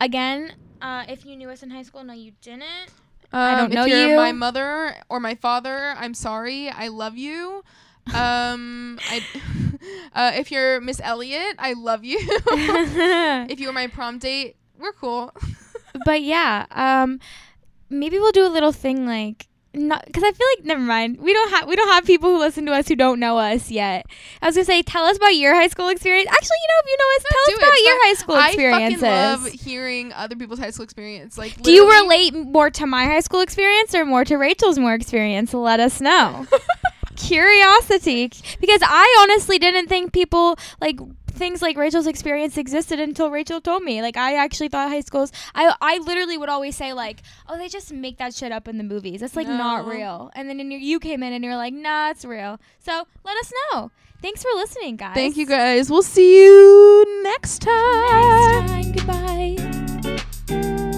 [0.00, 2.90] Again, uh, if you knew us in high school, no, you didn't.
[3.36, 4.16] I don't Um, know if you're you.
[4.16, 6.68] my mother or my father, I'm sorry.
[6.70, 7.62] I love you.
[8.14, 9.24] Um, I,
[10.14, 12.18] uh, if you're Miss Elliot, I love you.
[13.50, 15.32] if you were my prom date, we're cool.
[16.04, 17.18] but yeah, um,
[17.90, 21.18] maybe we'll do a little thing like not because I feel like never mind.
[21.20, 23.70] We don't have we don't have people who listen to us who don't know us
[23.70, 24.06] yet.
[24.42, 26.28] I was gonna say, tell us about your high school experience.
[26.30, 28.46] Actually, you know, if you know us, No, tell us about your high school I
[28.48, 29.00] experiences.
[29.00, 31.36] fucking love hearing other people's high school experience.
[31.38, 34.94] Like, do you relate more to my high school experience or more to Rachel's more
[34.94, 35.52] experience?
[35.54, 36.46] Let us know.
[37.16, 40.98] Curiosity, because I honestly didn't think people like
[41.34, 44.02] things like Rachel's experience existed until Rachel told me.
[44.02, 47.68] Like I actually thought high schools I I literally would always say like, "Oh, they
[47.68, 49.22] just make that shit up in the movies.
[49.22, 49.56] It's like no.
[49.56, 53.06] not real." And then your, you came in and you're like, "Nah, it's real." So,
[53.24, 53.90] let us know.
[54.22, 55.14] Thanks for listening, guys.
[55.14, 55.90] Thank you guys.
[55.90, 58.66] We'll see you next time.
[58.66, 59.56] Next time.
[60.46, 60.90] Goodbye.